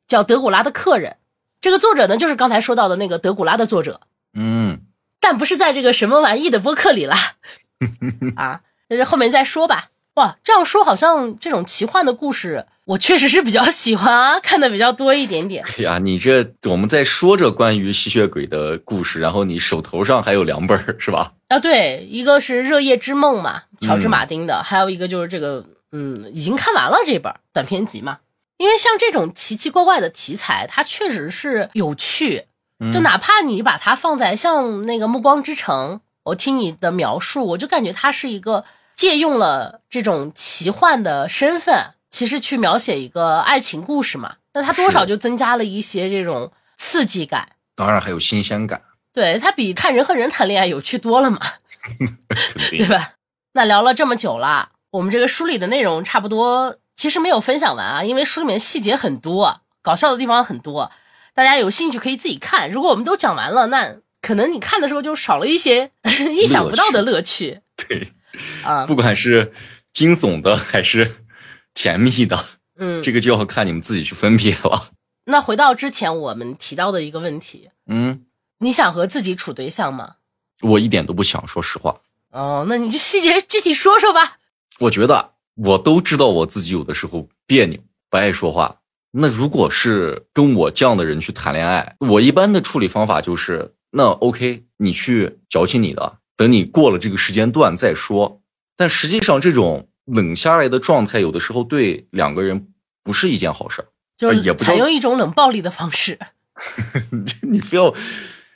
[0.07, 1.11] 叫《德古拉的客人》。
[1.65, 4.01] 这个作者呢，就是刚才说到的那个德古拉的作者。
[4.35, 4.81] 嗯，
[5.19, 7.17] 但不是在这个什么玩意的播客里啦。
[8.37, 9.87] 啊，那是后面再说吧。
[10.13, 12.67] 哇，这样说好像这种奇幻的故事。
[12.85, 15.65] 我确实是比较喜欢啊，看的比较多一点点。
[15.79, 21.33] 哎呀，你这我们在说着关于吸血鬼的故事，然后你手头上还有两本是吧？
[21.47, 28.19] 啊，对，一个是《热夜之梦》嘛，乔治·马丁的，还有一个就是这个，嗯，已经看完了这本短篇集嘛。
[28.57, 32.45] 因为像这种奇奇怪怪的题材，它确实是有趣，
[32.93, 38.65] 就哪怕你把它放在像那个《暮光之城》，我听你的描述，我就感觉它是一个
[38.95, 41.91] 借用了这种奇幻的身份。
[42.11, 48.81] 其实去描写一个爱情故事嘛，那它多少就增加了一些这种刺激感，当然还有新鲜感。
[49.11, 51.41] 对，它比看人和人谈恋爱有趣多了嘛，
[52.71, 53.15] 对吧？
[53.51, 60.91] 那聊了这么久了，我们这个书里的内容差不多，其实没有分享完啊，因为书里面细节很多，搞笑的地方很多，
[61.35, 62.71] 大家有兴趣可以自己看。
[62.71, 65.91] 如果我们都讲完了，那可能你看的时候就少了一些
[66.35, 67.61] 意想不到的乐趣。
[67.75, 68.11] 对，
[68.63, 69.53] 啊，不管是
[69.93, 71.17] 惊悚的还是。
[71.75, 72.43] 甜蜜的，
[72.79, 74.89] 嗯，这个就要看你们自己去分别了。
[75.25, 78.23] 那回到之前我们提到的一个问题，嗯，
[78.57, 80.15] 你想和自己处对象吗？
[80.61, 81.97] 我一点都不想，说实话。
[82.31, 84.37] 哦，那你就细节具体说说吧。
[84.79, 88.77] 我觉得我都知道我自己有的时候别扭，不爱说话。
[89.11, 98.41] 那如果是跟我这样的人去谈恋爱，我一般的处理方法就是，那 OK，你去矫情你的，等你过了这个时间段再说。
[98.77, 99.87] 但实际上这种。
[100.05, 102.67] 冷下来的状态，有的时候对两个人
[103.03, 106.19] 不是一件好事儿，就是也不采用一种冷暴力的方式。
[107.41, 107.91] 你非要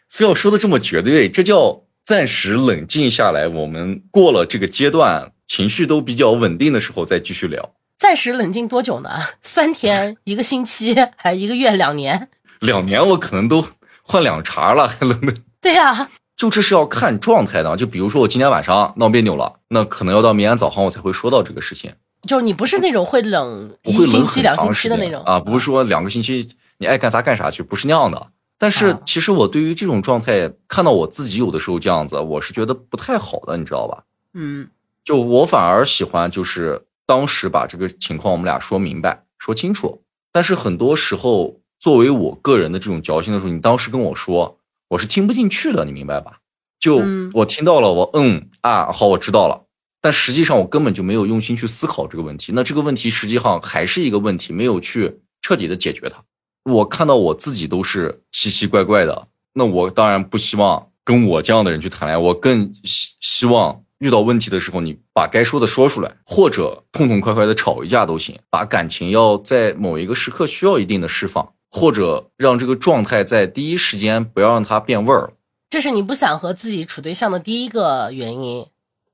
[0.08, 3.48] 非要说的这么绝对，这叫暂时冷静下来。
[3.48, 7.72] 我们过了这个阶段，情绪都比较稳定的时候再继续聊。
[7.98, 9.10] 暂时冷静多久呢？
[9.44, 12.30] 三天、一个星期， 还一个月、两年？
[12.62, 13.66] 两年我可能都
[14.02, 15.34] 换两茬了，还冷的。
[15.60, 16.10] 对呀。
[16.38, 21.94] 就这是要看状态的，就比如说我今天晚上闹别扭了，那可能要到明天早上我才会说到这个事情。
[22.26, 26.48] 就是你不是那种会冷一星期、两星期的那种啊，不是说两个星期
[26.78, 28.28] 你爱干啥干啥去，不是那样的。
[28.58, 34.04] 但是其实我对于这种状态，看到我自己有的时候这样子，我是觉得不太好的，你知道吧？
[34.34, 34.70] 嗯，
[35.04, 40.04] 就我反而喜欢就是当时把这个情况我们俩说明白、说清楚。
[40.32, 46.40] 但是很多时候作为我个人的这种矫情的时候，你当时跟我说，我是听不进去的，你明白吧？
[46.80, 49.66] 就嗯我听到了，我嗯啊，好，我知道了。
[50.02, 52.54] 但实际上我根本就没有用心去思考这个问题。
[52.56, 56.24] 那这个问题实际上还是一个问题，没有去彻底的解决它。
[56.72, 62.18] 我看到我自己都是奇奇怪怪的，那我当然不希望跟我这样的人去谈恋爱。
[62.18, 68.40] 我更希希望遇到问题的时候，你把该说的说出来，或者痛痛快快的吵一架都行。
[68.50, 75.34] 把感情要在某一个时刻需要一定的释放，或者让这个状态在第一时间不要让它变味儿。
[75.70, 78.66] 这是你不想和自己处对象的第一个原因，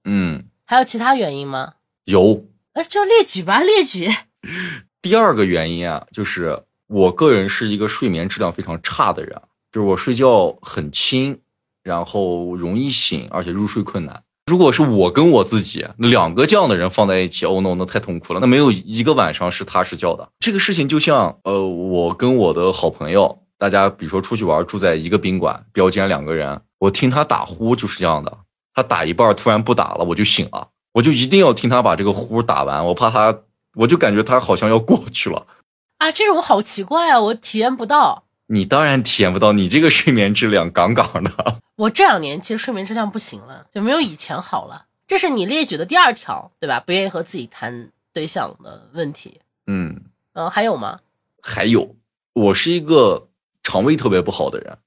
[0.06, 1.74] 嗯，还有其他原因吗？
[2.06, 4.10] 有呃，就列举吧，列举。
[5.02, 11.40] 第二个原因啊，就是我个人是一个睡眠质量非常差的人，就是我睡觉很轻，
[11.84, 14.24] 然后容易醒，而且入睡困难。
[14.46, 20.30] 如果是我跟我自己两个这样的人放在一起，哦 no，那太痛苦了，那没有一个晚上是踏实觉的。
[20.40, 28.38] 这个事情就像呃，我跟我的好朋友，大家比如说出去玩，住在一个宾馆，标间两个人，我听他打呼就是这样的，
[28.76, 33.36] 他打一半突然不打了，我就醒了，我就一定要听他把这个呼打完，我怕他，
[33.74, 35.48] 我就感觉他好像要过去了。
[35.98, 38.25] 啊，这种好奇怪啊，我体验不到。
[38.48, 41.32] 你当然体验不到，你这个睡眠质量杠杠的。
[41.78, 44.86] 我这两年其实睡眠质量不行了，就没有以前好了。
[45.08, 46.80] 这是你列举的第二条，对吧？
[46.80, 49.40] 不愿意和自己谈对象的问题。
[49.68, 50.02] 嗯，
[50.34, 51.00] 嗯，还有吗？
[51.42, 51.96] 还有，
[52.34, 53.28] 我是一个
[53.62, 54.78] 肠胃特别不好的人，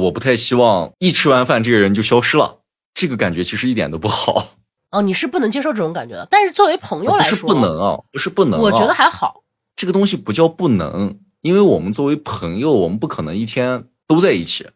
[0.00, 2.58] 我不太希望一吃完饭这个人就消失了，
[2.94, 4.54] 这个感觉其实一点都不好。
[4.90, 6.26] 哦，你是不能接受这种感觉的。
[6.30, 9.42] 但是作为朋友来说，是不能啊，不是不能、啊，我觉得还好。
[9.76, 14.68] 这个东西不叫不能，因为我们作为朋友，我们不可能一天都在一起。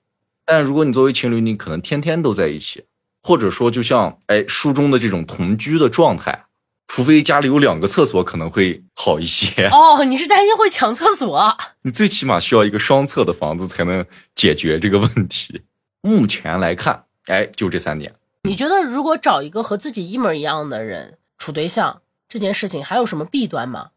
[0.44, 2.84] 但如果你作为情侣，你可能天天都在一起，
[3.22, 6.46] 或者说就像哎书中的这种同居的状态，
[6.88, 9.68] 除非家里有两个厕所，可能会好一些。
[9.68, 11.56] 哦，你是担心会抢厕所？
[11.82, 14.04] 你最起码需要一个双厕的房子才能
[14.34, 15.62] 解决这个问题。
[16.00, 18.14] 目前来看，哎，就这三点。
[18.42, 23.90] 你觉得如果找一个和自己一模一样的人处对象，这件事情还有什么弊端吗？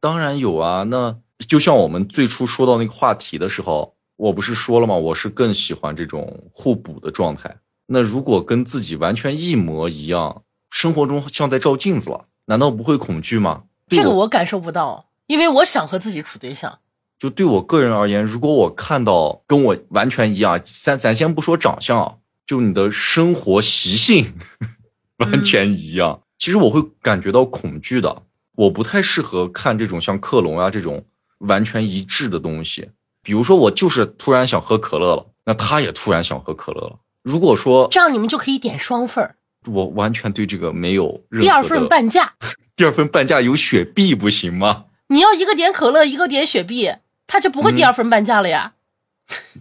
[0.00, 1.18] 当然有啊，那
[1.48, 4.94] 就像我们最初说到那个话题的时候，我不是说了吗？
[4.94, 7.56] 我是更喜欢这种互补的状态。
[7.86, 13.64] 那如果跟自己完全一模一样，生活中像在照镜子了，难道不会恐惧吗？
[13.88, 16.78] 这个我感受不到，因为我想和自己处对象。
[17.18, 22.14] 就对我个人而言，如果我看到跟我完全一样，咱咱先不说长相啊，
[22.46, 24.32] 就你的生活习性
[25.18, 28.22] 完全一样，其实我会感觉到恐惧的。
[28.56, 31.04] 我不太适合看这种像克隆啊这种
[31.40, 32.90] 完全一致的东西。
[33.22, 36.98] 比如说，我就是突然想喝可乐了，那他也突然想喝可乐了。
[37.22, 39.36] 如果说这样你们就可以点双份儿，
[39.66, 42.32] 我完全对这个没有任何第二份半价。
[42.74, 44.86] 第二份半价有雪碧不行吗？
[45.08, 46.94] 你要一个点可乐，一个点雪碧，
[47.26, 48.72] 他就不会第二份半价了呀？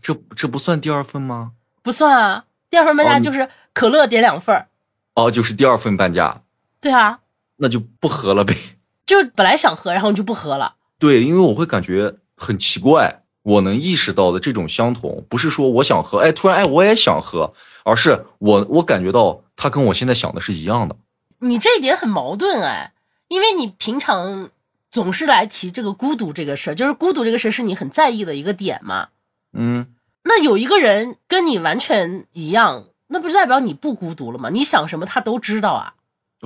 [0.02, 1.52] 这这不算第二份吗？
[1.84, 4.70] 不算啊，第二份半价就是可乐点两份儿。
[5.16, 6.44] 哦，就是第二份半价，
[6.80, 7.20] 对啊，
[7.58, 8.56] 那就不喝了呗。
[9.06, 10.76] 就本来想喝，然后你就不喝了。
[11.00, 17.52] 对，因为我会感觉很奇怪，我能意识到的这种相同，不是说我想喝，哎，突然哎我也想喝，
[17.84, 20.96] 而是我我感觉到他跟我现在想的是一样的。
[21.40, 22.92] 你这一点很矛盾哎，
[23.30, 24.50] 因为你平常
[24.92, 29.08] 总是来提这个孤独这个事儿，就是孤独这个事儿是你很在意的一个点嘛。
[29.54, 29.88] 嗯，
[30.24, 34.50] 那有一个人跟你完全一样，那不就代表你不孤独了吗？
[34.50, 35.94] 你想什么他都知道啊，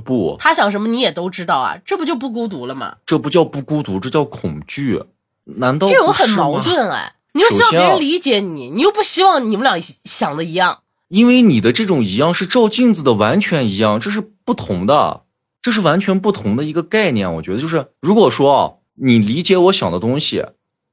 [0.01, 2.95] 不，他想什么你也都知道啊，这不就不孤独了吗？
[3.05, 5.03] 这不叫不孤独，这叫恐惧。
[5.45, 6.61] 难道这种很矛？
[6.61, 10.79] 盾哎，你又希望别人理解你，你又不希望你们俩想的一样。
[11.09, 15.23] 因为你的这种一样是照镜子的，完全一样，这是不同的，
[15.61, 17.31] 这是完全不同的一个概念。
[17.35, 20.43] 我觉得就是，如果说啊，你理解我想的东西，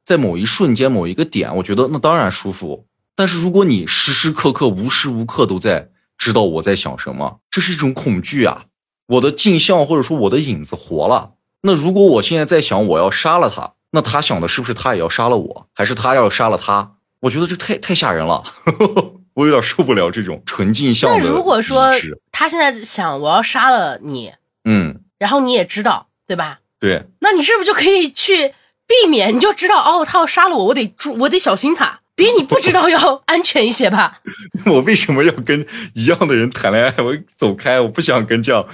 [0.05, 2.84] 在某一瞬间、某一个点，我觉得那当然舒服。
[3.14, 5.88] 但是如果你时时刻刻、无时无刻都在
[6.18, 8.64] 知道我在想什么，这是一种恐惧啊！
[9.11, 11.32] 我的镜像或者说我的影子活了。
[11.62, 16.92] 那如果我现在在想我要杀了他，那他想的是不是他也要杀了我，还是他要杀了他？
[17.20, 18.42] 我觉得这太太吓人了。
[19.34, 21.92] 我有点受不了这种纯镜像的那如果说
[22.32, 24.32] 他现在想我要杀了你，
[24.64, 26.58] 嗯，然后你也知道，对吧？
[26.78, 28.54] 对，那你是不是就可以去
[28.86, 29.34] 避免？
[29.34, 34.18] 你就知道哦，他要杀了我，我得注，我得小心他，比你不知道要安全一些吧？
[34.66, 37.02] 我为什么要跟一样的人谈恋爱？
[37.02, 38.66] 我走开，我不想跟这样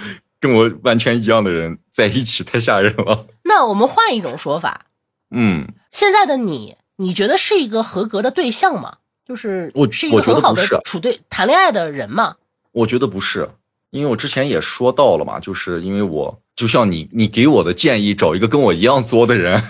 [0.46, 3.26] 跟我完全一样的人在一起，太吓人了。
[3.42, 4.86] 那我们换一种说法，
[5.30, 8.98] 嗯，现在的你，你觉得是一个合格的对象吗？
[9.26, 12.36] 就是我是一个很好的处对谈恋爱的人吗？
[12.70, 13.48] 我觉得不是，
[13.90, 19.60] 因为我之前也说到了嘛，就是因为我就像你，你给我的建议，找一个跟我一样作的人，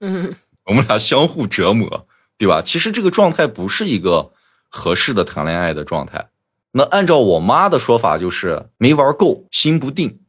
[0.00, 0.34] 嗯，
[0.66, 2.06] 我们俩相互折磨，
[2.36, 2.60] 对吧？
[2.62, 4.32] 其实这个状态不是一个
[4.68, 6.28] 合适的谈恋爱的状态。
[6.72, 10.20] 那按照我妈的说法，就是没玩够，心不定。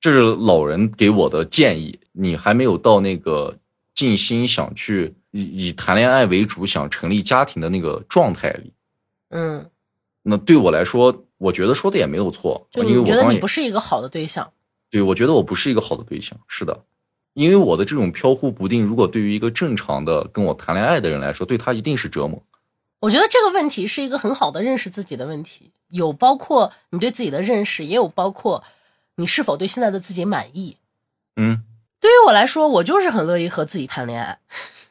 [0.00, 2.00] 这是老人给我的建议。
[2.12, 3.56] 你还没有到那个
[3.94, 8.72] 尽心想去以以谈恋爱为主，想成立家庭的那个状态里。
[9.28, 9.70] 嗯，
[10.22, 14.50] 那对我来说，我觉得说的也没有错，就因为我觉得你不是一个好的对象，
[14.90, 16.38] 对，我觉得我不是一个好的对象。
[16.48, 16.82] 是的，
[17.34, 22.42] 因为我的这种飘忽不定，如果对于一个正常的跟我谈恋爱的人来说，对他一定是折磨。
[23.00, 28.62] 我觉得这个问题是一个很好的认识自己的问题，有包括你对自己的认识，也有包括
[29.16, 30.76] 你是否对现在的自己满意。
[31.36, 31.62] 嗯
[32.00, 34.38] 对于我来说，我就是很乐意和自己谈恋爱，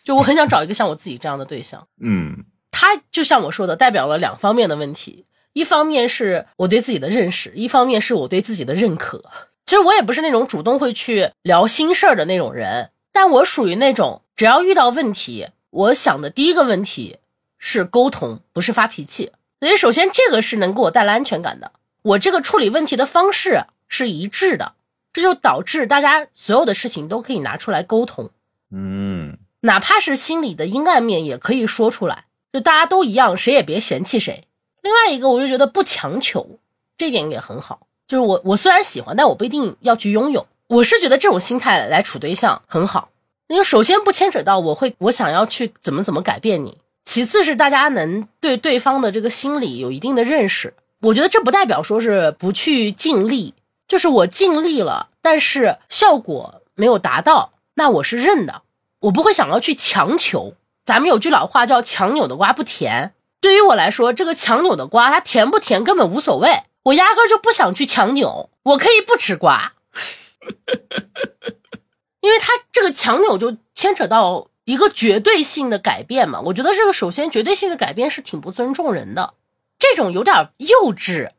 [0.04, 1.88] 就我很想找一个像我自己这样的对象。
[2.02, 9.24] 嗯 他就像我说的，代表了两方面的问题，一方面是我对自己的认识，一方面是我对自己的认可。
[9.66, 17.18] 其实我也不是那种主动会去聊心事儿的那种人，但我属于那种只要遇到问题，我想的第一个问题
[17.60, 19.32] 是沟通，不是发脾气。
[19.60, 24.74] 所以首先这个是能给我带来安全感的，我这个处理问题的方式是一致的，
[25.14, 28.32] 这就导致大家所有的事情都可以拿出来沟通。
[28.72, 34.46] 嗯哪怕是心里的阴暗面也可以说出来，就大家都一样，谁也别嫌弃谁。
[34.82, 36.60] 另外一个，我就觉得不强求，
[36.98, 37.88] 这点也很好。
[38.08, 40.48] 就是我，我虽然喜欢，但我不一定要去拥有。
[40.68, 43.10] 我是觉得这种心态来处对象很好，
[43.48, 46.78] 因为首先不牵扯到我会，我想要去怎么怎么改变你。
[47.10, 50.76] 其次是大家能对对方的这个心理有一定的认识。
[51.02, 53.56] 我觉得这不代表说是不去尽力，
[53.88, 58.62] 就是我尽力了，但是效果没有达到，那我是认的。
[59.00, 60.54] 我不会想要去强求。
[60.86, 69.74] 咱们有句老话叫“强扭的瓜不甜”，对于我来说，这个强扭的瓜它甜不甜根本无所谓，我压根就不想去强扭，我可以不吃瓜，
[72.22, 76.40] 因为它这个强扭就牵扯到一个绝对性的改变嘛。
[76.42, 79.34] 我觉得这个首先绝对性的改变是挺不尊重人的，
[79.80, 81.32] 这种有点幼稚。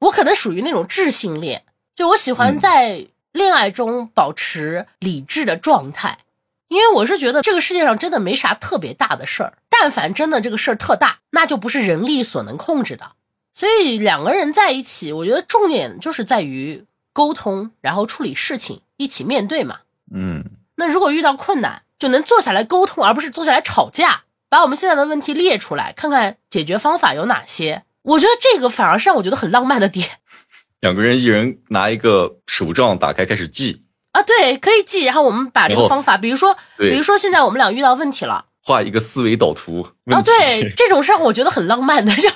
[0.00, 1.64] 我可能属于那种智性恋，
[1.94, 6.18] 就我喜欢嗯在恋爱中保持理智的状态。
[6.66, 13.12] 因为我是觉得这个世界上真的没啥特别大的事儿，但凡真的这个事儿特大，那就不是人力所能控制的。
[13.52, 19.80] 所以两个人在一起，我觉得重点就是在于沟通，然后处理事情，一起面对嘛。
[20.12, 20.44] 嗯
[20.74, 27.84] 那如果遇到困难，就能坐下来沟通，而不是坐下来吵架，把我们现在的问题列出来，看看解决方法有哪些。
[28.02, 30.06] 我觉得这个反而是让我觉得很浪漫的点
[30.80, 34.22] 两个人一人拿一个手账打开开始记，啊。
[34.22, 38.44] 对，可以记，然后我们把这个方法，比如说，比如说现在我们俩遇到问题了。
[38.62, 39.88] 画一个思维导图。
[40.12, 42.28] 啊，对，这种事儿我觉得很浪漫的，就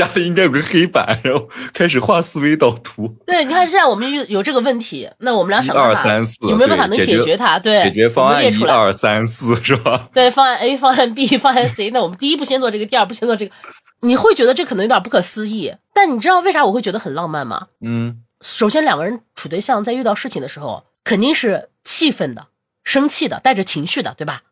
[0.00, 7.58] 家里应该有个黑板，然后开始画思维导图，对，你看现在我们有有这个问题，那我们俩想办法二三四，有没有办法能解决它？
[7.58, 8.72] 对，解决方案出来。
[8.74, 10.08] 二三四是吧？
[10.14, 13.54] 对，方案 A、方案 B、方案 C，那我们第一步先做这个，第二步先做这个。
[14.00, 17.66] 你会觉得这可能有点不可思议，但你知道为啥我会觉得很浪漫吗？
[17.82, 22.46] 嗯首先，两个人处对象在遇到事情的时候，肯定是气愤的、
[22.82, 24.42] 生气的、带着情绪的，对吧？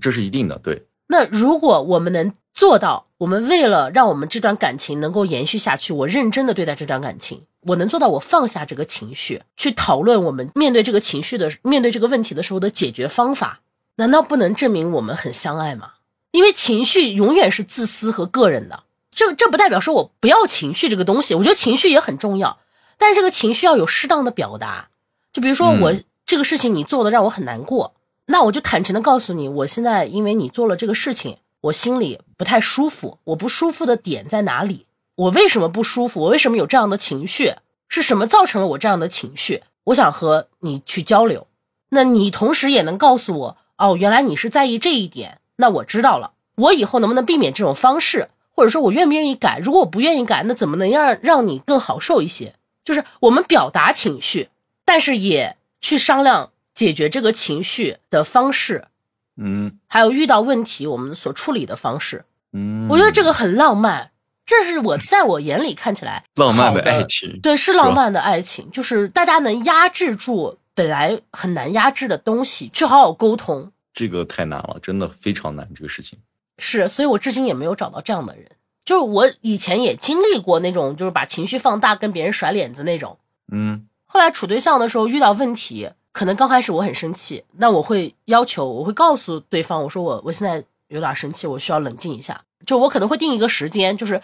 [0.00, 13.60] 这是一定的，对，那如果我们能做到，我们为了让我们这段感情能够延续下去，我认真的对待这段感情，我能做到我放下这个情绪，去讨论我们面对这个情绪的、面对这个问题的时候的解决方法，
[13.96, 15.90] 难道不能证明我们很相爱吗？
[16.32, 22.58] 因为情绪永远是自私和个人的，这这不代表说我不要情绪这个东西，我觉得情绪也很重要，
[22.96, 24.88] 但是这个情绪要有适当的表达。
[25.30, 25.94] 就比如说嗯我、
[26.24, 27.92] 这个事情你做的让我很难过，
[28.24, 33.18] 那我就坦诚的告诉你，我现在因为你做了这个事情，我心里不太舒服。
[33.24, 34.86] 我不舒服的点在哪里？
[35.16, 36.20] 我为什么不舒服？
[36.22, 37.54] 我为什么有这样的情绪？
[37.88, 39.62] 是什么造成了我这样的情绪？
[39.84, 41.46] 我想和你去交流。
[41.90, 46.32] 那你同时也能告诉我，哦，原来你是在意这一点，那我知道了。
[46.56, 48.28] 我以后能不能避免这种方式？
[48.54, 49.58] 或者说我愿不愿意改？
[49.62, 52.54] 如果我不愿意改，那怎么能让让你更好受一些？
[52.84, 54.48] 就是我们表达情绪，
[54.84, 58.88] 但是也去商量解决这个情绪的方式，
[59.36, 62.24] 嗯还有遇到问题我们所处理的方式。
[62.52, 64.10] 嗯，我觉得这个很浪漫，
[64.44, 73.72] 这是我在我眼里看起来 浪漫的爱情，对，是浪漫的爱情，就是大家能压制住本来很难压制的东西，去好好沟通。
[73.92, 76.18] 这个太难了，真的非常难，这个事情。
[76.58, 78.46] 是，所以我至今也没有找到这样的人。
[78.84, 83.18] 就是我以前也经历过那种，就是把情绪放大，跟别人甩脸子那种。
[83.52, 92.42] 嗯后来处对象的时候遇到问题，可能刚开始我很生气，那我会要求，我会告诉对方，我说我我现在有点生气，我需要冷静一下。
[92.64, 94.22] 就我可能会定一个时间，就是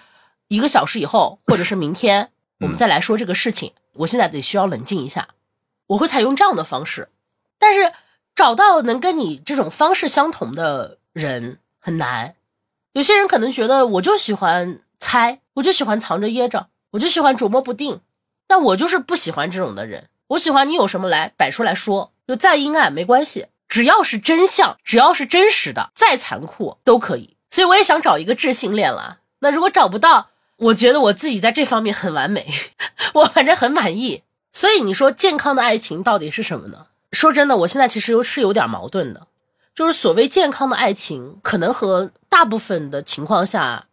[0.48, 2.30] 一个小时以后，或者是明天，
[2.60, 3.74] 我们再来说这个事情。
[3.92, 5.28] 我现在得需要冷静一下，
[5.86, 7.10] 我会采用这样的方式。
[7.58, 7.92] 但是
[8.34, 12.34] 找到能跟你这种方式相同的人很难。
[12.94, 18.00] 有些人可能觉得我就喜欢猜，我就喜欢藏着掖着，我就喜欢琢磨不定。
[18.46, 20.08] 但我就是不喜欢这种的人。
[20.32, 27.36] 我喜欢你有什么来摆出来说，就再阴暗没关系，只要是真相，只要是真实的，再残酷都可以。
[27.50, 29.18] 所以我也想找一个智性恋了。
[29.40, 32.46] 那如果找不到，我觉得我自己在这方面很完美，
[33.14, 34.22] 我反正很满意。
[34.52, 36.86] 所以你说健康的爱情到底是什么呢？
[37.12, 39.26] 说真的，我现在其实是有点矛盾的，
[39.74, 43.86] 就是所谓健康的爱情，可能和大部分的情况下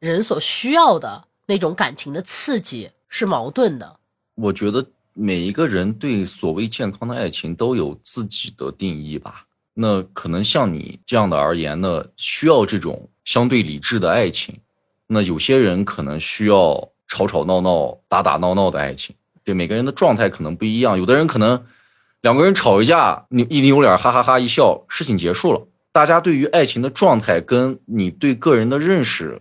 [0.00, 4.00] 人所需要的那种感情的刺激是矛盾的。
[4.36, 4.84] 我觉得
[5.14, 9.46] 每一个人对所谓健康的爱情都有自己的定义吧。
[9.72, 14.54] 那可能像你这样的而言呢，需要这种相对理智的爱情；
[15.06, 19.14] 那有些人可能需要吵吵闹闹、打打闹闹的爱情。
[19.42, 21.64] 对每个人的状态可能不一样，有的人可能
[22.22, 25.66] 两个人吵一架，你一扭脸哈哈哈一笑，事情结束了。
[25.92, 29.40] 大家对于爱情的状态，跟你对个人的认识。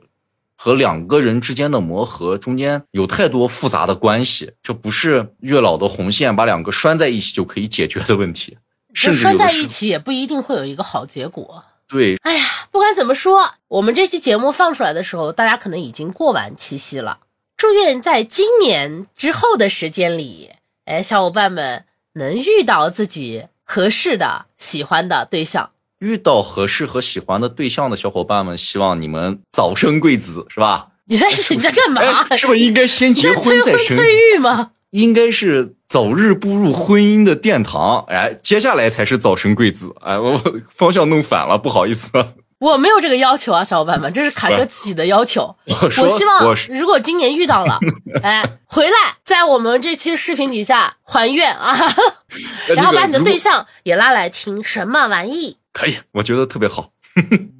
[0.63, 8.57] 和两个人之间的磨合中间有太多复杂的关系，这不是月老的红线把两个拴在一起就可以解决的问题。
[8.93, 11.65] 甚至拴在一起也不一定会有一个好结果。
[11.85, 17.19] 对，哎呀，不管怎么说，我们这期节目放出来的时候，大家可能已经过完七夕了。
[17.57, 20.51] 祝愿在今年之后的时间里，
[20.85, 21.83] 哎，小伙伴们
[22.13, 25.71] 能遇到自己合适的、喜欢的对象。
[26.03, 30.87] 遇到合适和喜欢的对象的小伙伴们，希望你们早生贵子，是吧？
[31.05, 32.27] 你在你在干嘛？
[32.35, 33.95] 是不是应该先结婚再生？
[33.95, 34.71] 催育吗？
[34.89, 39.95] 应该是早日步入婚姻的殿堂，哎，接下来才是早生贵子。
[40.01, 42.11] 哎，我方向弄反了，不好意思。
[42.59, 45.55] 我没有这个要求啊，小伙伴们，这是卡车自己的要求。
[46.01, 47.79] 我希望如果今年遇到了，
[48.21, 51.77] 哎，回来在我们这期视频底下还愿啊，
[52.75, 55.57] 然后把你的对象也拉来听，什么玩意？
[55.73, 56.91] 可以，我觉得特别好。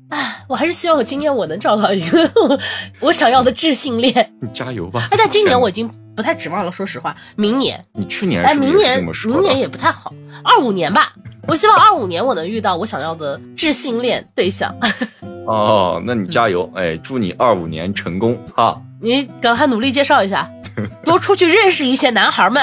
[0.10, 2.32] 哎，我还是希望我今年我能找到一个
[3.02, 4.34] 我想要的智性恋。
[4.42, 5.08] 你加油吧！
[5.12, 6.72] 哎，但今年我已经不太指望了。
[6.72, 11.14] 说实话，明年你去年哎，明年明年也不太好，二五年吧。
[11.48, 14.74] 我希望二五年我能遇到我想要的智性恋对象。
[15.46, 16.72] 哦，那你加油！
[16.76, 18.82] 哎，祝你二五年成功哈！
[19.02, 20.50] 你赶快努力介绍一下。
[21.04, 22.62] 多出去认识一些男孩们。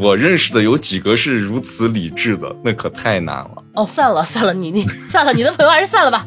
[0.00, 3.50] 我认识的有几个是如此理智的，那可太难了。
[3.74, 6.26] 哦，算了算了，你你算了，你的朋友还是算了吧。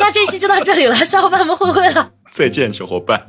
[0.00, 2.10] 那这期就到这里了， 小伙伴们，会会了。
[2.32, 3.24] 再见，小伙伴。